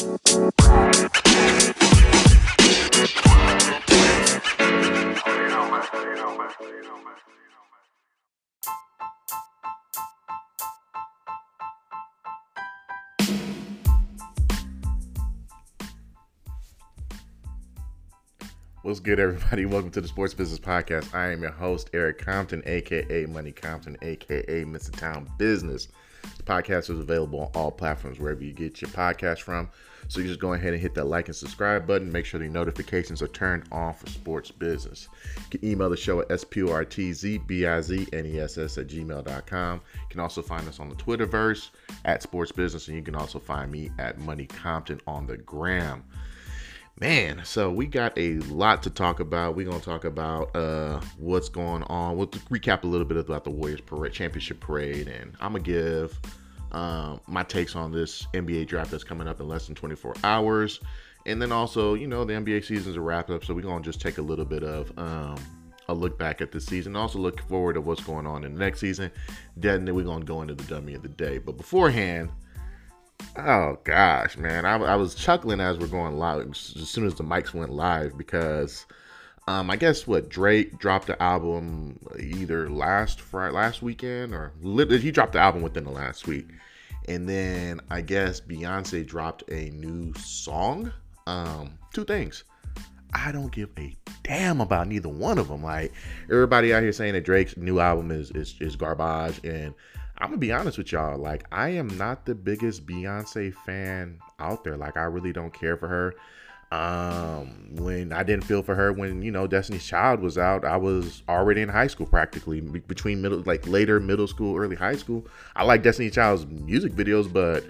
What's 0.00 0.14
good, 19.00 19.20
everybody? 19.20 19.66
Welcome 19.66 19.90
to 19.90 20.00
the 20.00 20.08
Sports 20.08 20.32
Business 20.32 20.58
Podcast. 20.58 21.14
I 21.14 21.30
am 21.30 21.42
your 21.42 21.50
host, 21.50 21.90
Eric 21.92 22.24
Compton, 22.24 22.62
aka 22.64 23.26
Money 23.26 23.52
Compton, 23.52 23.98
aka 24.00 24.64
Mr. 24.64 24.96
Town 24.96 25.30
Business. 25.36 25.88
Podcast 26.42 26.90
is 26.90 26.98
available 26.98 27.40
on 27.40 27.50
all 27.54 27.70
platforms, 27.70 28.18
wherever 28.18 28.42
you 28.42 28.52
get 28.52 28.80
your 28.80 28.90
podcast 28.90 29.42
from. 29.42 29.70
So 30.08 30.20
you 30.20 30.26
just 30.26 30.40
go 30.40 30.54
ahead 30.54 30.72
and 30.72 30.82
hit 30.82 30.94
that 30.94 31.04
like 31.04 31.28
and 31.28 31.36
subscribe 31.36 31.86
button. 31.86 32.10
Make 32.10 32.24
sure 32.24 32.40
the 32.40 32.48
notifications 32.48 33.22
are 33.22 33.28
turned 33.28 33.64
on 33.70 33.94
for 33.94 34.08
sports 34.08 34.50
business. 34.50 35.08
You 35.36 35.58
can 35.58 35.68
email 35.68 35.88
the 35.88 35.96
show 35.96 36.20
at 36.20 36.28
sportzbizNess 36.28 37.08
at 38.78 38.86
gmail.com. 38.88 39.80
You 39.94 40.08
can 40.08 40.20
also 40.20 40.42
find 40.42 40.66
us 40.66 40.80
on 40.80 40.88
the 40.88 40.96
Twitterverse 40.96 41.70
at 42.04 42.22
Sports 42.22 42.50
Business, 42.52 42.88
and 42.88 42.96
you 42.96 43.02
can 43.02 43.14
also 43.14 43.38
find 43.38 43.70
me 43.70 43.90
at 43.98 44.18
Money 44.18 44.46
Compton 44.46 45.00
on 45.06 45.26
the 45.26 45.36
gram 45.36 46.02
man 46.98 47.40
so 47.44 47.70
we 47.70 47.86
got 47.86 48.16
a 48.18 48.34
lot 48.40 48.82
to 48.82 48.90
talk 48.90 49.20
about. 49.20 49.56
We're 49.56 49.66
going 49.66 49.80
to 49.80 49.84
talk 49.84 50.04
about 50.04 50.54
uh 50.54 51.00
what's 51.18 51.48
going 51.48 51.82
on. 51.84 52.16
We'll 52.16 52.28
recap 52.28 52.84
a 52.84 52.86
little 52.86 53.06
bit 53.06 53.16
about 53.16 53.44
the 53.44 53.50
warriors 53.50 53.80
parade 53.80 54.12
championship 54.12 54.60
parade 54.60 55.08
and 55.08 55.34
i'm 55.40 55.52
gonna 55.52 55.64
give 55.64 56.18
um, 56.72 57.20
my 57.26 57.42
takes 57.42 57.74
on 57.74 57.90
this 57.90 58.26
nba 58.34 58.66
draft 58.66 58.90
that's 58.90 59.02
coming 59.02 59.26
up 59.26 59.40
in 59.40 59.48
less 59.48 59.66
than 59.66 59.74
24 59.74 60.14
hours. 60.24 60.80
And 61.26 61.40
then 61.40 61.52
also 61.52 61.94
you 61.94 62.06
know 62.06 62.24
the 62.24 62.34
nba 62.34 62.64
season's 62.64 62.96
a 62.96 63.00
wrap 63.00 63.30
up 63.30 63.44
so 63.44 63.54
we're 63.54 63.62
going 63.62 63.82
to 63.82 63.88
just 63.88 64.00
take 64.00 64.18
a 64.18 64.22
little 64.22 64.44
bit 64.44 64.62
of 64.62 64.96
um, 64.98 65.36
a 65.90 65.94
look 65.94 66.18
back 66.18 66.40
at 66.40 66.52
the 66.52 66.60
season. 66.60 66.96
Also 66.96 67.18
look 67.18 67.40
forward 67.48 67.74
to 67.74 67.80
what's 67.80 68.02
going 68.02 68.26
on 68.26 68.44
in 68.44 68.54
the 68.54 68.60
next 68.60 68.80
season. 68.80 69.10
Then 69.56 69.84
we're 69.94 70.04
going 70.04 70.20
to 70.20 70.26
go 70.26 70.40
into 70.40 70.54
the 70.54 70.64
dummy 70.64 70.94
of 70.94 71.02
the 71.02 71.08
day. 71.08 71.38
But 71.38 71.56
beforehand 71.56 72.30
Oh 73.36 73.78
gosh, 73.84 74.36
man, 74.36 74.64
I, 74.64 74.76
I, 74.76 74.96
was 74.96 75.14
chuckling 75.14 75.60
as 75.60 75.78
we're 75.78 75.86
going 75.86 76.16
live 76.18 76.48
as 76.50 76.58
soon 76.58 77.06
as 77.06 77.14
the 77.14 77.24
mics 77.24 77.54
went 77.54 77.72
live 77.72 78.18
because, 78.18 78.86
um, 79.46 79.70
I 79.70 79.76
guess 79.76 80.06
what 80.06 80.28
Drake 80.28 80.78
dropped 80.78 81.06
the 81.06 81.20
album 81.22 81.98
either 82.18 82.68
last 82.68 83.20
Friday, 83.20 83.54
last 83.54 83.82
weekend, 83.82 84.34
or 84.34 84.52
he 84.62 85.10
dropped 85.10 85.32
the 85.32 85.38
album 85.38 85.62
within 85.62 85.84
the 85.84 85.90
last 85.90 86.26
week, 86.26 86.48
and 87.08 87.28
then 87.28 87.80
I 87.90 88.00
guess 88.00 88.40
Beyonce 88.40 89.06
dropped 89.06 89.50
a 89.50 89.70
new 89.70 90.12
song. 90.14 90.92
Um, 91.26 91.78
two 91.92 92.04
things. 92.04 92.44
I 93.14 93.32
don't 93.32 93.52
give 93.52 93.70
a 93.78 93.96
damn 94.22 94.60
about 94.60 94.88
neither 94.88 95.08
one 95.08 95.38
of 95.38 95.48
them. 95.48 95.62
Like 95.62 95.92
everybody 96.30 96.74
out 96.74 96.82
here 96.82 96.92
saying 96.92 97.14
that 97.14 97.24
Drake's 97.24 97.56
new 97.56 97.80
album 97.80 98.10
is 98.10 98.30
is, 98.32 98.54
is 98.60 98.76
garbage 98.76 99.40
and 99.44 99.74
I'm 100.20 100.28
gonna 100.28 100.38
be 100.38 100.52
honest 100.52 100.76
with 100.76 100.92
y'all. 100.92 101.18
Like, 101.18 101.44
I 101.50 101.70
am 101.70 101.88
not 101.96 102.26
the 102.26 102.34
biggest 102.34 102.86
Beyonce 102.86 103.54
fan 103.54 104.18
out 104.38 104.64
there. 104.64 104.76
Like, 104.76 104.96
I 104.96 105.04
really 105.04 105.32
don't 105.32 105.52
care 105.52 105.76
for 105.76 105.88
her. 105.88 106.14
Um, 106.72 107.74
when 107.74 108.12
I 108.12 108.22
didn't 108.22 108.44
feel 108.44 108.62
for 108.62 108.76
her 108.76 108.92
when 108.92 109.22
you 109.22 109.32
know 109.32 109.48
Destiny's 109.48 109.84
Child 109.84 110.20
was 110.20 110.38
out, 110.38 110.64
I 110.64 110.76
was 110.76 111.24
already 111.28 111.62
in 111.62 111.68
high 111.68 111.88
school 111.88 112.06
practically 112.06 112.60
between 112.60 113.20
middle, 113.20 113.42
like 113.44 113.66
later 113.66 113.98
middle 113.98 114.28
school, 114.28 114.56
early 114.56 114.76
high 114.76 114.94
school. 114.94 115.26
I 115.56 115.64
like 115.64 115.82
Destiny's 115.82 116.14
Child's 116.14 116.46
music 116.46 116.92
videos, 116.92 117.32
but 117.32 117.64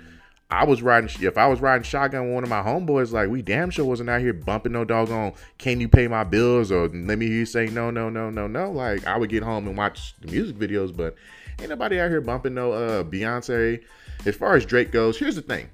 I 0.51 0.65
was 0.65 0.83
riding. 0.83 1.09
If 1.23 1.39
I 1.39 1.47
was 1.47 1.63
riding 1.63 1.85
shotgun 1.85 2.27
with 2.27 2.35
one 2.35 2.45
of 2.45 2.51
my 2.51 2.61
homeboys, 2.61 3.11
like 3.11 3.31
we 3.31 3.41
damn 3.41 3.71
sure 3.71 3.87
wasn't 3.87 4.11
out 4.11 4.21
here 4.21 4.35
bumping 4.35 4.73
no 4.73 4.85
doggone. 4.85 5.33
Can 5.57 5.81
you 5.81 5.89
pay 5.89 6.07
my 6.07 6.25
bills 6.25 6.71
or 6.71 6.89
let 6.89 7.19
me 7.19 7.27
hear 7.27 7.37
you 7.37 7.47
say 7.47 7.67
no, 7.69 7.91
no, 7.91 8.11
no, 8.11 8.29
no, 8.29 8.47
no. 8.49 8.71
Like 8.71 9.07
I 9.07 9.17
would 9.17 9.31
get 9.31 9.43
home 9.43 9.67
and 9.67 9.79
watch 9.79 10.15
the 10.21 10.31
music 10.31 10.57
videos, 10.57 10.95
but 10.95 11.15
Ain't 11.61 11.69
nobody 11.69 12.01
out 12.01 12.11
here 12.11 12.21
bumping 12.23 12.55
no 12.55 12.73
uh, 12.73 13.05
Beyonce. 13.05 13.83
As 14.25 14.35
far 14.35 14.57
as 14.57 14.65
Drake 14.65 14.91
goes, 14.93 15.19
here's 15.19 15.37
the 15.37 15.43
thing, 15.43 15.69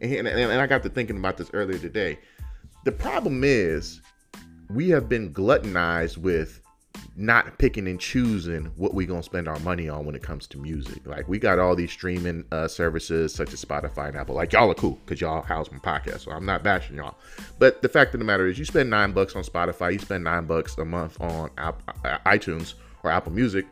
and, 0.00 0.12
and, 0.12 0.28
and 0.28 0.60
I 0.60 0.66
got 0.66 0.82
to 0.82 0.88
thinking 0.88 1.16
about 1.16 1.36
this 1.36 1.50
earlier 1.52 1.78
today. 1.78 2.18
The 2.84 2.92
problem 2.92 3.42
is 3.44 4.00
we 4.68 4.88
have 4.90 5.08
been 5.08 5.32
gluttonized 5.32 6.18
with 6.18 6.60
not 7.16 7.58
picking 7.58 7.86
and 7.88 8.00
choosing 8.00 8.66
what 8.76 8.94
we're 8.94 9.06
gonna 9.06 9.22
spend 9.22 9.46
our 9.46 9.58
money 9.60 9.88
on 9.88 10.04
when 10.04 10.14
it 10.14 10.22
comes 10.22 10.46
to 10.48 10.58
music. 10.58 11.06
Like 11.06 11.28
we 11.28 11.38
got 11.38 11.58
all 11.58 11.76
these 11.76 11.92
streaming 11.92 12.44
uh, 12.50 12.66
services 12.68 13.34
such 13.34 13.52
as 13.52 13.64
Spotify 13.64 14.08
and 14.08 14.16
Apple. 14.16 14.34
Like 14.34 14.52
y'all 14.52 14.70
are 14.70 14.74
cool 14.74 14.98
because 15.04 15.20
y'all 15.20 15.42
house 15.42 15.70
my 15.70 15.78
podcast, 15.78 16.20
so 16.20 16.32
I'm 16.32 16.46
not 16.46 16.62
bashing 16.62 16.96
y'all. 16.96 17.16
But 17.58 17.82
the 17.82 17.88
fact 17.88 18.14
of 18.14 18.20
the 18.20 18.26
matter 18.26 18.46
is, 18.46 18.58
you 18.58 18.64
spend 18.64 18.90
nine 18.90 19.12
bucks 19.12 19.36
on 19.36 19.42
Spotify, 19.42 19.92
you 19.92 19.98
spend 19.98 20.24
nine 20.24 20.46
bucks 20.46 20.76
a 20.78 20.84
month 20.84 21.20
on 21.20 21.50
App, 21.58 21.82
uh, 22.04 22.18
iTunes 22.26 22.74
or 23.04 23.10
Apple 23.10 23.32
Music 23.32 23.66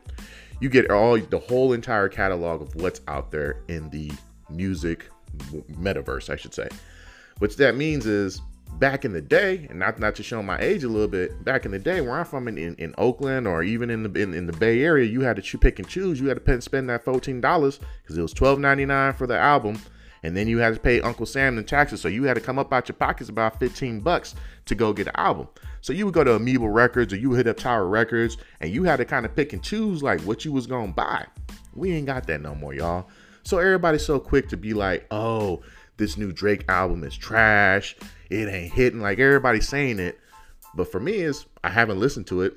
you 0.61 0.69
get 0.69 0.91
all 0.91 1.19
the 1.19 1.39
whole 1.39 1.73
entire 1.73 2.09
catalog 2.09 2.63
of 2.63 2.75
what's 2.77 3.01
out 3.09 3.31
there 3.31 3.63
in 3.69 3.91
the 3.91 4.11
music 4.49 5.07
metaverse, 5.73 6.31
I 6.31 6.37
should 6.37 6.55
say. 6.55 6.69
Which 7.39 7.57
that 7.57 7.77
means 7.77 8.07
is 8.07 8.43
back 8.79 9.05
in 9.05 9.13
the 9.13 9.21
day, 9.21 9.67
and 9.71 9.79
not 9.79 9.99
not 9.99 10.15
to 10.17 10.23
show 10.23 10.43
my 10.43 10.59
age 10.59 10.85
a 10.85 10.89
little 10.89 11.09
bit, 11.09 11.45
back 11.45 11.65
in 11.65 11.71
the 11.71 11.79
day 11.79 12.01
where 12.01 12.19
I'm 12.19 12.25
from 12.25 12.49
in, 12.49 12.59
in, 12.59 12.75
in 12.77 12.95
Oakland 12.99 13.47
or 13.47 13.63
even 13.63 13.91
in 13.91 14.03
the 14.03 14.21
in, 14.21 14.35
in, 14.35 14.47
the 14.47 14.53
Bay 14.53 14.83
Area, 14.83 15.07
you 15.07 15.23
had 15.23 15.43
to 15.43 15.59
pick 15.59 15.79
and 15.79 15.89
choose. 15.89 16.21
You 16.21 16.29
had 16.29 16.45
to 16.45 16.61
spend 16.61 16.89
that 16.91 17.05
fourteen 17.05 17.41
dollars 17.41 17.81
because 18.03 18.19
it 18.19 18.23
was 18.23 18.33
twelve 18.33 18.59
ninety 18.59 18.85
nine 18.85 19.15
for 19.15 19.27
the 19.27 19.39
album, 19.39 19.79
and 20.23 20.37
then 20.37 20.49
you 20.49 20.59
had 20.59 20.75
to 20.75 20.81
pay 20.81 21.01
Uncle 21.01 21.27
Sam 21.27 21.57
the 21.57 21.63
taxes. 21.63 22.01
So 22.01 22.09
you 22.09 22.25
had 22.25 22.35
to 22.35 22.41
come 22.41 22.59
up 22.59 22.73
out 22.73 22.89
your 22.89 22.97
pockets 22.97 23.31
about 23.31 23.59
fifteen 23.59 24.01
bucks 24.01 24.35
to 24.67 24.75
go 24.75 24.93
get 24.93 25.09
an 25.09 25.17
album. 25.17 25.49
So 25.81 25.93
you 25.93 26.05
would 26.05 26.15
go 26.15 26.25
to 26.25 26.35
Amoeba 26.35 26.69
Records 26.69 27.13
or 27.13 27.17
you 27.17 27.33
hit 27.33 27.47
up 27.47 27.57
Tower 27.57 27.89
Records 27.89 28.37
and 28.61 28.71
you 28.71 28.85
had 28.85 28.97
to 28.97 29.05
kind 29.05 29.25
of 29.25 29.35
pick 29.35 29.53
and 29.53 29.63
choose 29.63 30.03
like 30.03 30.21
what 30.23 30.45
you 30.45 30.53
was 30.53 30.67
gonna 30.67 30.93
buy. 30.93 31.27
We 31.75 31.93
ain't 31.93 32.07
got 32.07 32.27
that 32.27 32.43
no 32.43 32.55
more, 32.55 32.75
y'all. 32.75 33.09
So 33.43 33.59
everybody's 33.59 34.05
so 34.05 34.21
quick 34.21 34.49
to 34.49 34.57
be 34.57 34.75
like, 34.75 35.07
oh, 35.11 35.63
this 35.97 36.17
new 36.17 36.33
Drake 36.33 36.65
album 36.69 37.05
is 37.05 37.17
trash. 37.17 37.97
It 38.29 38.49
ain't 38.49 38.73
hitting. 38.73 39.01
Like 39.01 39.19
everybody's 39.19 39.69
saying 39.69 39.99
it. 39.99 40.19
But 40.75 40.91
for 40.93 41.01
me, 41.01 41.15
is 41.15 41.47
I 41.65 41.71
haven't 41.71 41.99
listened 41.99 42.27
to 42.29 42.43
it 42.43 42.57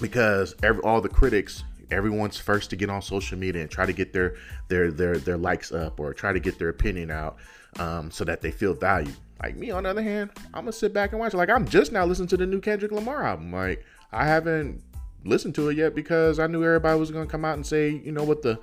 because 0.00 0.54
every 0.62 0.82
all 0.82 1.00
the 1.00 1.08
critics, 1.08 1.64
everyone's 1.90 2.36
first 2.36 2.70
to 2.70 2.76
get 2.76 2.90
on 2.90 3.02
social 3.02 3.38
media 3.38 3.62
and 3.62 3.70
try 3.70 3.86
to 3.86 3.92
get 3.92 4.12
their 4.12 4.36
their 4.68 4.90
their 4.90 5.18
their 5.18 5.36
likes 5.36 5.72
up 5.72 6.00
or 6.00 6.14
try 6.14 6.32
to 6.32 6.40
get 6.40 6.58
their 6.58 6.68
opinion 6.68 7.10
out 7.10 7.36
um, 7.78 8.10
so 8.10 8.24
that 8.24 8.40
they 8.40 8.50
feel 8.50 8.74
valued. 8.74 9.14
Like 9.42 9.56
me, 9.56 9.70
on 9.70 9.84
the 9.84 9.90
other 9.90 10.02
hand, 10.02 10.30
I'm 10.52 10.64
gonna 10.64 10.72
sit 10.72 10.92
back 10.92 11.12
and 11.12 11.20
watch. 11.20 11.34
Like 11.34 11.48
I'm 11.48 11.66
just 11.66 11.92
now 11.92 12.04
listening 12.04 12.28
to 12.28 12.36
the 12.36 12.46
new 12.46 12.60
Kendrick 12.60 12.92
Lamar 12.92 13.24
album. 13.24 13.52
Like 13.52 13.84
I 14.12 14.26
haven't 14.26 14.82
listened 15.24 15.54
to 15.54 15.68
it 15.68 15.76
yet 15.76 15.94
because 15.94 16.38
I 16.38 16.46
knew 16.46 16.64
everybody 16.64 16.98
was 16.98 17.10
gonna 17.10 17.26
come 17.26 17.44
out 17.44 17.54
and 17.54 17.66
say, 17.66 17.90
you 17.90 18.12
know, 18.12 18.24
what 18.24 18.42
the 18.42 18.58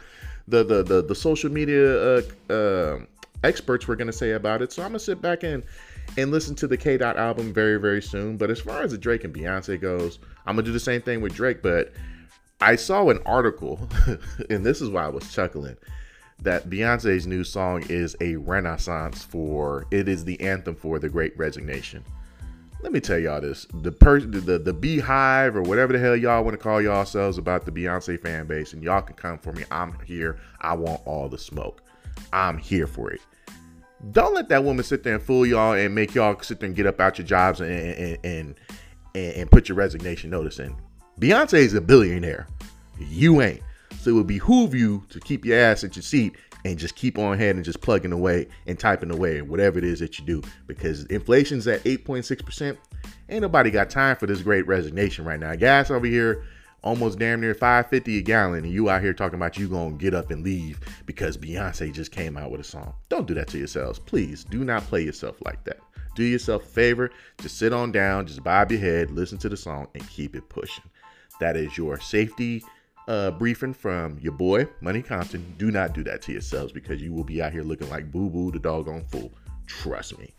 the 0.48 0.64
the 0.64 0.84
the, 0.84 1.02
the 1.02 1.16
social 1.16 1.52
media 1.52 2.18
uh, 2.18 2.22
uh, 2.54 3.00
experts 3.44 3.88
were 3.88 3.96
gonna 3.96 4.14
say 4.14 4.32
about 4.32 4.62
it. 4.62 4.72
So 4.72 4.84
I'm 4.84 4.90
gonna 4.90 5.00
sit 5.00 5.22
back 5.22 5.44
and 5.44 5.64
and 6.18 6.32
listen 6.32 6.56
to 6.56 6.68
the 6.68 6.78
K 6.78 6.98
Dot 6.98 7.18
album 7.18 7.54
very 7.54 7.80
very 7.80 8.02
soon. 8.02 8.38
But 8.38 8.52
as 8.52 8.60
far 8.60 8.84
as 8.84 8.92
the 8.92 8.98
Drake 9.00 9.24
and 9.24 9.34
Beyonce 9.34 9.82
goes, 9.82 10.20
I'm 10.46 10.56
gonna 10.56 10.66
do 10.66 10.72
the 10.72 10.80
same 10.80 11.02
thing 11.02 11.22
with 11.22 11.34
Drake. 11.34 11.64
But 11.64 11.94
I 12.60 12.76
saw 12.76 13.10
an 13.10 13.20
article, 13.26 13.88
and 14.50 14.66
this 14.66 14.82
is 14.82 14.90
why 14.90 15.06
I 15.06 15.10
was 15.10 15.32
chuckling 15.34 15.78
that 16.42 16.70
Beyonce's 16.70 17.26
new 17.26 17.44
song 17.44 17.84
is 17.90 18.16
a 18.22 18.36
renaissance 18.36 19.24
for 19.24 19.86
it 19.92 20.08
is 20.08 20.24
the 20.24 20.40
anthem 20.42 20.76
for 20.76 21.00
the 21.00 21.10
great 21.10 21.38
resignation. 21.38 22.04
Let 22.82 22.92
me 22.92 23.00
tell 23.00 23.18
y'all 23.18 23.42
this. 23.42 23.66
The 23.82 23.92
person 23.92 24.32
the, 24.32 24.60
the, 24.60 24.74
beehive 24.74 25.56
or 25.56 25.64
whatever 25.64 25.94
the 25.94 26.00
hell 26.00 26.16
y'all 26.16 26.44
want 26.44 26.54
to 26.54 26.62
call 26.62 26.80
y'all 26.80 26.98
yourselves 26.98 27.40
about 27.40 27.66
the 27.66 27.72
Beyonce 27.72 28.20
fan 28.20 28.46
base, 28.46 28.74
and 28.74 28.84
y'all 28.84 29.02
can 29.02 29.16
come 29.16 29.40
for 29.40 29.52
me. 29.52 29.64
I'm 29.72 29.98
here. 30.06 30.40
I 30.62 30.76
want 30.76 31.02
all 31.06 31.28
the 31.28 31.40
smoke. 31.40 31.82
I'm 32.32 32.60
here 32.60 32.86
for 32.86 33.12
it. 33.12 33.22
Don't 34.12 34.36
let 34.36 34.48
that 34.50 34.64
woman 34.64 34.86
sit 34.86 35.02
there 35.02 35.16
and 35.16 35.24
fool 35.24 35.44
y'all 35.44 35.74
and 35.74 35.96
make 35.96 36.14
y'all 36.14 36.40
sit 36.42 36.60
there 36.60 36.68
and 36.68 36.76
get 36.76 36.86
up 36.86 37.00
out 37.00 37.18
your 37.18 37.26
jobs 37.26 37.62
and 37.62 37.72
and 37.72 38.18
and, 38.24 38.56
and, 39.16 39.34
and 39.34 39.52
put 39.52 39.70
your 39.70 39.76
resignation 39.76 40.30
notice 40.30 40.60
in. 40.60 40.76
Beyonce 41.20 41.60
is 41.60 41.74
a 41.74 41.82
billionaire. 41.82 42.48
You 43.00 43.42
ain't. 43.42 43.62
So 44.00 44.12
it 44.12 44.14
would 44.14 44.28
behoove 44.28 44.76
you 44.76 45.04
to 45.10 45.20
keep 45.20 45.46
your 45.46 45.60
ass 45.60 45.84
at 45.84 45.96
your 45.96 46.04
seat 46.04 46.36
and 46.64 46.78
just 46.78 46.96
keep 46.96 47.18
on 47.18 47.34
ahead 47.34 47.56
and 47.56 47.66
just 47.66 47.82
plugging 47.82 48.12
away 48.12 48.48
and 48.68 48.80
typing 48.80 49.12
away 49.12 49.42
whatever 49.42 49.80
it 49.80 49.84
is 49.84 50.00
that 50.00 50.20
you 50.20 50.26
do 50.26 50.42
because 50.68 51.06
inflation's 51.06 51.68
at 51.68 51.84
8.6%. 51.84 52.78
Ain't 53.30 53.42
nobody 53.42 53.72
got 53.72 53.90
time 53.90 54.16
for 54.16 54.28
this 54.28 54.42
great 54.42 54.68
resignation 54.68 55.26
right 55.26 55.40
now. 55.40 55.56
Gas 55.56 55.90
over 55.90 56.06
here 56.06 56.44
almost 56.84 57.18
damn 57.20 57.42
near 57.42 57.54
550 57.54 58.20
a 58.20 58.22
gallon 58.22 58.64
and 58.64 58.72
you 58.72 58.90
out 58.90 59.02
here 59.02 59.14
talking 59.14 59.36
about 59.36 59.58
you 59.58 59.68
gonna 59.68 59.96
get 59.96 60.14
up 60.14 60.30
and 60.30 60.44
leave 60.44 60.80
because 61.06 61.38
Beyonce 61.38 61.92
just 61.92 62.12
came 62.12 62.38
out 62.38 62.52
with 62.52 62.62
a 62.62 62.64
song. 62.64 62.94
Don't 63.10 63.28
do 63.28 63.34
that 63.34 63.48
to 63.50 63.58
yourselves. 63.58 64.00
Please 64.00 64.44
do 64.44 64.64
not 64.64 64.84
play 64.84 65.02
yourself 65.02 65.38
like 65.44 65.64
that. 65.66 65.80
Do 66.18 66.24
yourself 66.24 66.64
a 66.64 66.68
favor, 66.68 67.12
just 67.40 67.60
sit 67.60 67.72
on 67.72 67.92
down, 67.92 68.26
just 68.26 68.44
bob 68.44 68.72
your 68.72 68.82
head, 68.82 69.12
listen 69.12 69.38
to 69.38 69.50
the 69.50 69.56
song, 69.56 69.88
and 69.94 70.10
keep 70.10 70.36
it 70.36 70.50
pushing. 70.50 70.84
That 71.40 71.56
is 71.56 71.78
your 71.78 72.00
safety 72.00 72.64
uh, 73.08 73.30
briefing 73.30 73.72
from 73.72 74.18
your 74.20 74.32
boy, 74.34 74.68
Money 74.82 75.04
Compton. 75.04 75.54
Do 75.60 75.70
not 75.70 75.94
do 75.94 76.04
that 76.06 76.24
to 76.24 76.32
yourselves 76.32 76.74
because 76.74 77.04
you 77.04 77.14
will 77.14 77.24
be 77.24 77.40
out 77.40 77.52
here 77.54 77.62
looking 77.62 77.88
like 77.92 78.12
boo 78.12 78.32
boo 78.32 78.50
the 78.50 78.58
doggone 78.58 79.06
fool. 79.06 79.32
Trust 79.68 80.18
me. 80.18 80.34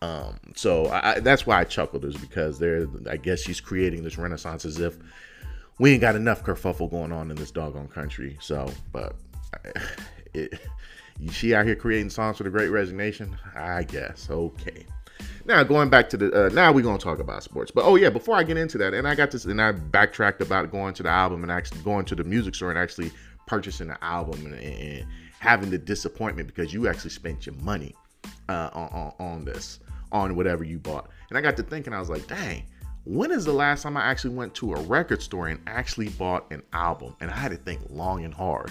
Um, 0.00 0.38
so 0.56 0.86
I, 0.86 1.20
that's 1.20 1.46
why 1.46 1.60
I 1.60 1.64
chuckled 1.64 2.06
is 2.06 2.16
because 2.16 2.58
they're 2.58 2.86
I 3.10 3.18
guess 3.18 3.42
she's 3.42 3.60
creating 3.60 4.04
this 4.04 4.16
renaissance 4.16 4.64
as 4.64 4.80
if 4.80 4.96
we 5.78 5.92
ain't 5.92 6.00
got 6.00 6.16
enough 6.16 6.42
kerfuffle 6.42 6.90
going 6.90 7.12
on 7.12 7.30
in 7.30 7.36
this 7.36 7.50
doggone 7.50 7.88
country. 7.88 8.38
So, 8.40 8.72
but 8.92 9.14
it, 10.32 10.58
she 11.30 11.54
out 11.54 11.66
here 11.66 11.76
creating 11.76 12.08
songs 12.08 12.38
for 12.38 12.44
the 12.44 12.50
Great 12.50 12.70
Resignation. 12.70 13.36
I 13.54 13.82
guess 13.82 14.28
okay. 14.30 14.86
Now 15.48 15.64
going 15.64 15.88
back 15.88 16.10
to 16.10 16.18
the 16.18 16.46
uh, 16.46 16.48
now 16.50 16.70
we're 16.72 16.82
gonna 16.82 16.98
talk 16.98 17.20
about 17.20 17.42
sports. 17.42 17.70
But 17.70 17.86
oh 17.86 17.96
yeah, 17.96 18.10
before 18.10 18.36
I 18.36 18.42
get 18.42 18.58
into 18.58 18.76
that, 18.78 18.92
and 18.92 19.08
I 19.08 19.14
got 19.14 19.30
this, 19.30 19.46
and 19.46 19.62
I 19.62 19.72
backtracked 19.72 20.42
about 20.42 20.70
going 20.70 20.92
to 20.92 21.02
the 21.02 21.08
album 21.08 21.42
and 21.42 21.50
actually 21.50 21.80
going 21.80 22.04
to 22.04 22.14
the 22.14 22.22
music 22.22 22.54
store 22.54 22.68
and 22.68 22.78
actually 22.78 23.10
purchasing 23.46 23.88
the 23.88 24.04
album 24.04 24.44
and, 24.44 24.62
and 24.62 25.06
having 25.38 25.70
the 25.70 25.78
disappointment 25.78 26.48
because 26.48 26.74
you 26.74 26.86
actually 26.86 27.08
spent 27.10 27.46
your 27.46 27.54
money 27.62 27.94
uh, 28.50 28.68
on, 28.74 28.88
on, 28.90 29.14
on 29.18 29.44
this 29.46 29.80
on 30.12 30.36
whatever 30.36 30.64
you 30.64 30.78
bought. 30.78 31.08
And 31.30 31.38
I 31.38 31.40
got 31.40 31.56
to 31.56 31.62
thinking, 31.62 31.94
I 31.94 31.98
was 31.98 32.10
like, 32.10 32.26
dang, 32.26 32.64
when 33.04 33.30
is 33.30 33.46
the 33.46 33.54
last 33.54 33.84
time 33.84 33.96
I 33.96 34.02
actually 34.02 34.34
went 34.34 34.54
to 34.56 34.74
a 34.74 34.80
record 34.82 35.22
store 35.22 35.48
and 35.48 35.60
actually 35.66 36.10
bought 36.10 36.52
an 36.52 36.62
album? 36.74 37.16
And 37.20 37.30
I 37.30 37.36
had 37.36 37.52
to 37.52 37.56
think 37.56 37.80
long 37.88 38.22
and 38.22 38.34
hard. 38.34 38.70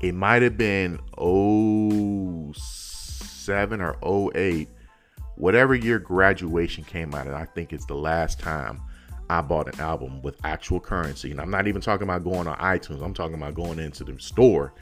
It 0.00 0.16
might 0.16 0.42
have 0.42 0.58
been 0.58 0.98
07 1.16 3.80
or 3.80 3.96
08, 4.34 4.68
whatever 5.40 5.74
year 5.74 5.98
graduation 5.98 6.84
came 6.84 7.14
out. 7.14 7.26
And 7.26 7.34
I 7.34 7.46
think 7.46 7.72
it's 7.72 7.86
the 7.86 7.94
last 7.94 8.38
time 8.38 8.80
I 9.30 9.40
bought 9.40 9.72
an 9.72 9.80
album 9.80 10.20
with 10.22 10.38
actual 10.44 10.80
currency. 10.80 11.30
And 11.30 11.40
I'm 11.40 11.50
not 11.50 11.66
even 11.66 11.80
talking 11.80 12.02
about 12.02 12.24
going 12.24 12.46
on 12.46 12.56
iTunes, 12.58 13.02
I'm 13.02 13.14
talking 13.14 13.36
about 13.36 13.54
going 13.54 13.78
into 13.78 14.04
the 14.04 14.18
store 14.20 14.74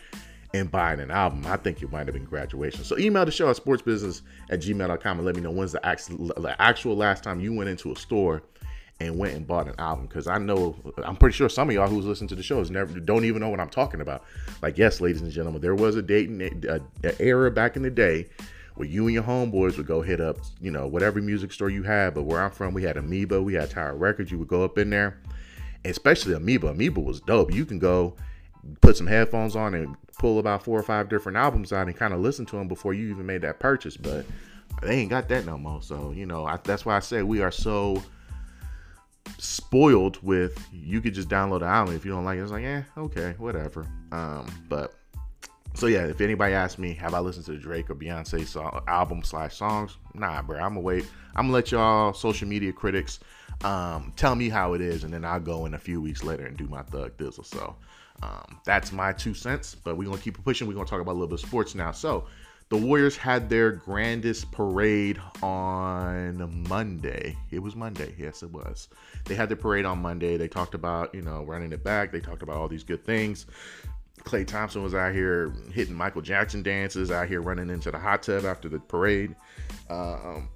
and 0.55 0.71
buying 0.71 0.99
an 0.99 1.11
album. 1.11 1.45
I 1.47 1.59
think 1.59 1.83
it 1.83 1.93
might 1.93 2.07
have 2.07 2.15
been 2.15 2.25
graduation. 2.25 2.83
So 2.83 2.99
email 2.99 3.25
the 3.25 3.31
show 3.31 3.51
at 3.51 3.57
sportsbusiness 3.57 4.23
at 4.51 4.61
gmail.com 4.61 5.19
and 5.19 5.25
let 5.25 5.37
me 5.37 5.43
know 5.43 5.51
when's 5.51 5.73
the 5.73 5.87
actual, 5.87 6.97
last 6.97 7.23
time 7.23 7.41
you 7.41 7.55
went 7.55 7.69
into 7.69 7.93
a 7.93 7.97
store 7.97 8.43
and 9.01 9.17
went 9.17 9.35
and 9.35 9.47
bought 9.47 9.69
an 9.69 9.75
album. 9.79 10.07
Because 10.07 10.27
I 10.27 10.39
know, 10.39 10.75
I'm 11.05 11.17
pretty 11.17 11.37
sure 11.37 11.49
some 11.49 11.69
of 11.69 11.75
y'all 11.75 11.87
who's 11.87 12.07
listening 12.07 12.29
to 12.29 12.35
the 12.35 12.43
show 12.43 12.61
is 12.61 12.71
never 12.71 12.99
don't 12.99 13.25
even 13.25 13.41
know 13.41 13.51
what 13.51 13.61
I'm 13.61 13.69
talking 13.69 14.01
about. 14.01 14.25
Like, 14.63 14.79
yes, 14.79 15.01
ladies 15.01 15.21
and 15.21 15.31
gentlemen, 15.31 15.61
there 15.61 15.75
was 15.75 15.95
a 15.97 16.03
date 16.03 16.31
and 16.31 16.65
a, 16.65 16.81
a 17.05 17.23
era 17.23 17.51
back 17.51 17.77
in 17.77 17.83
the 17.83 17.91
day 17.91 18.29
where 18.79 18.89
you 18.89 19.07
and 19.07 19.15
your 19.15 19.25
homeboys 19.25 19.77
would 19.77 19.87
go 19.87 20.03
hit 20.03 20.21
up, 20.21 20.39
you 20.61 20.71
know, 20.71 20.87
whatever 20.87 21.21
music 21.21 21.53
store 21.53 21.69
you 21.69 21.83
had. 21.83 22.15
But 22.15 22.23
where 22.23 22.41
I'm 22.41 22.53
from, 22.53 22.75
we 22.75 22.85
had 22.85 22.97
Amoeba, 22.97 23.43
we 23.43 23.55
had 23.55 23.71
Tower 23.71 23.97
Records. 23.97 24.31
You 24.31 24.39
would 24.39 24.49
go 24.49 24.65
up 24.65 24.79
in 24.79 24.91
there, 24.91 25.19
especially 25.85 26.35
Amoeba. 26.35 26.69
Amoeba 26.69 27.01
was 27.01 27.21
dope. 27.21 27.53
You 27.53 27.65
can 27.65 27.79
go 27.79 28.15
put 28.81 28.97
some 28.97 29.07
headphones 29.07 29.57
on 29.57 29.75
and 29.75 29.97
pull 30.19 30.39
about 30.39 30.63
four 30.63 30.79
or 30.79 30.83
five 30.83 31.09
different 31.09 31.37
albums 31.37 31.73
out 31.73 31.87
and 31.87 31.97
kind 31.97 32.15
of 32.15 32.21
listen 32.21 32.47
to 32.47 32.57
them 32.57 32.69
before 32.69 32.95
you 32.95 33.11
even 33.11 33.27
made 33.27 33.43
that 33.43 33.59
purchase. 33.59 33.97
But 33.97 34.25
they 34.81 34.97
ain't 34.97 35.11
got 35.11 35.29
that 35.29 35.45
no 35.45 35.59
more. 35.59 35.83
So 35.83 36.13
you 36.13 36.27
know, 36.27 36.47
I, 36.47 36.59
that's 36.63 36.87
why 36.87 36.97
I 36.97 37.01
say 37.01 37.23
we 37.23 37.43
are 37.43 37.51
so 37.51 38.03
spoiled 39.39 40.23
with 40.23 40.67
you 40.73 41.01
could 41.01 41.15
just 41.15 41.29
download 41.29 41.61
the 41.61 41.67
album 41.67 41.95
if 41.95 42.05
you 42.05 42.13
don't 42.13 42.25
like 42.25 42.39
it. 42.39 42.43
It's 42.43 42.53
like, 42.53 42.63
yeah, 42.63 42.85
okay, 42.97 43.35
whatever. 43.39 43.87
Um, 44.13 44.47
but 44.69 44.95
so 45.75 45.87
yeah, 45.87 46.07
if 46.07 46.21
anybody 46.21 46.55
asks 46.55 46.79
me, 46.79 46.95
have 46.95 47.15
I 47.15 47.21
listened 47.21 47.47
to 47.47 47.57
Drake 47.57 47.91
or 47.91 47.95
Beyonce 47.95 48.47
song, 48.47 48.83
album 48.89 49.23
slash 49.23 49.57
songs? 49.57 49.97
Nah, 50.15 50.43
bro. 50.43 50.59
I'm 50.59 50.71
gonna 50.71 50.81
wait. 50.81 51.07
I'm 51.37 51.47
gonna 51.47 51.55
let 51.55 51.71
y'all 51.71 52.13
social 52.13 52.49
media 52.49 52.73
critics 52.73 53.21
um, 53.65 54.13
tell 54.17 54.35
me 54.35 54.49
how 54.49 54.75
it 54.75 54.81
is, 54.81 55.05
and 55.05 55.13
then 55.13 55.25
I'll 55.25 55.41
go 55.41 55.67
in 55.67 55.75
a 55.75 55.79
few 55.79 56.01
weeks 56.01 56.25
later 56.25 56.47
and 56.47 56.57
do 56.57 56.67
my 56.67 56.83
thug 56.83 57.17
dizzle. 57.17 57.45
So 57.45 57.77
um, 58.23 58.61
that's 58.65 58.93
my 58.93 59.13
two 59.13 59.35
cents, 59.35 59.75
but 59.75 59.97
we're 59.97 60.09
gonna 60.09 60.19
keep 60.19 60.43
pushing. 60.43 60.67
We're 60.67 60.75
gonna 60.75 60.87
talk 60.87 61.01
about 61.01 61.13
a 61.13 61.19
little 61.19 61.29
bit 61.29 61.43
of 61.43 61.49
sports 61.49 61.75
now. 61.75 61.93
So 61.93 62.27
the 62.71 62.77
Warriors 62.77 63.17
had 63.17 63.49
their 63.49 63.73
grandest 63.73 64.53
parade 64.53 65.19
on 65.43 66.65
Monday. 66.69 67.35
It 67.51 67.61
was 67.61 67.75
Monday, 67.75 68.15
yes, 68.19 68.43
it 68.43 68.51
was. 68.51 68.89
They 69.25 69.35
had 69.35 69.49
their 69.49 69.57
parade 69.57 69.87
on 69.87 70.03
Monday. 70.03 70.37
They 70.37 70.49
talked 70.49 70.75
about, 70.75 71.15
you 71.15 71.23
know, 71.23 71.45
running 71.45 71.73
it 71.73 71.83
back. 71.83 72.13
They 72.13 72.21
talked 72.21 72.43
about 72.43 72.57
all 72.57 72.69
these 72.69 72.85
good 72.85 73.03
things. 73.05 73.47
Klay 74.29 74.47
Thompson 74.47 74.83
was 74.83 74.95
out 74.95 75.15
here 75.15 75.53
hitting 75.73 75.95
Michael 75.95 76.21
Jackson 76.21 76.63
dances, 76.63 77.11
out 77.11 77.29
here 77.29 77.41
running 77.41 77.71
into 77.71 77.91
the 77.91 77.99
hot 77.99 78.23
tub 78.23 78.45
after 78.45 78.69
the 78.69 78.79
parade. 78.79 79.35
Uh, 79.89 80.15
um, 80.15 80.49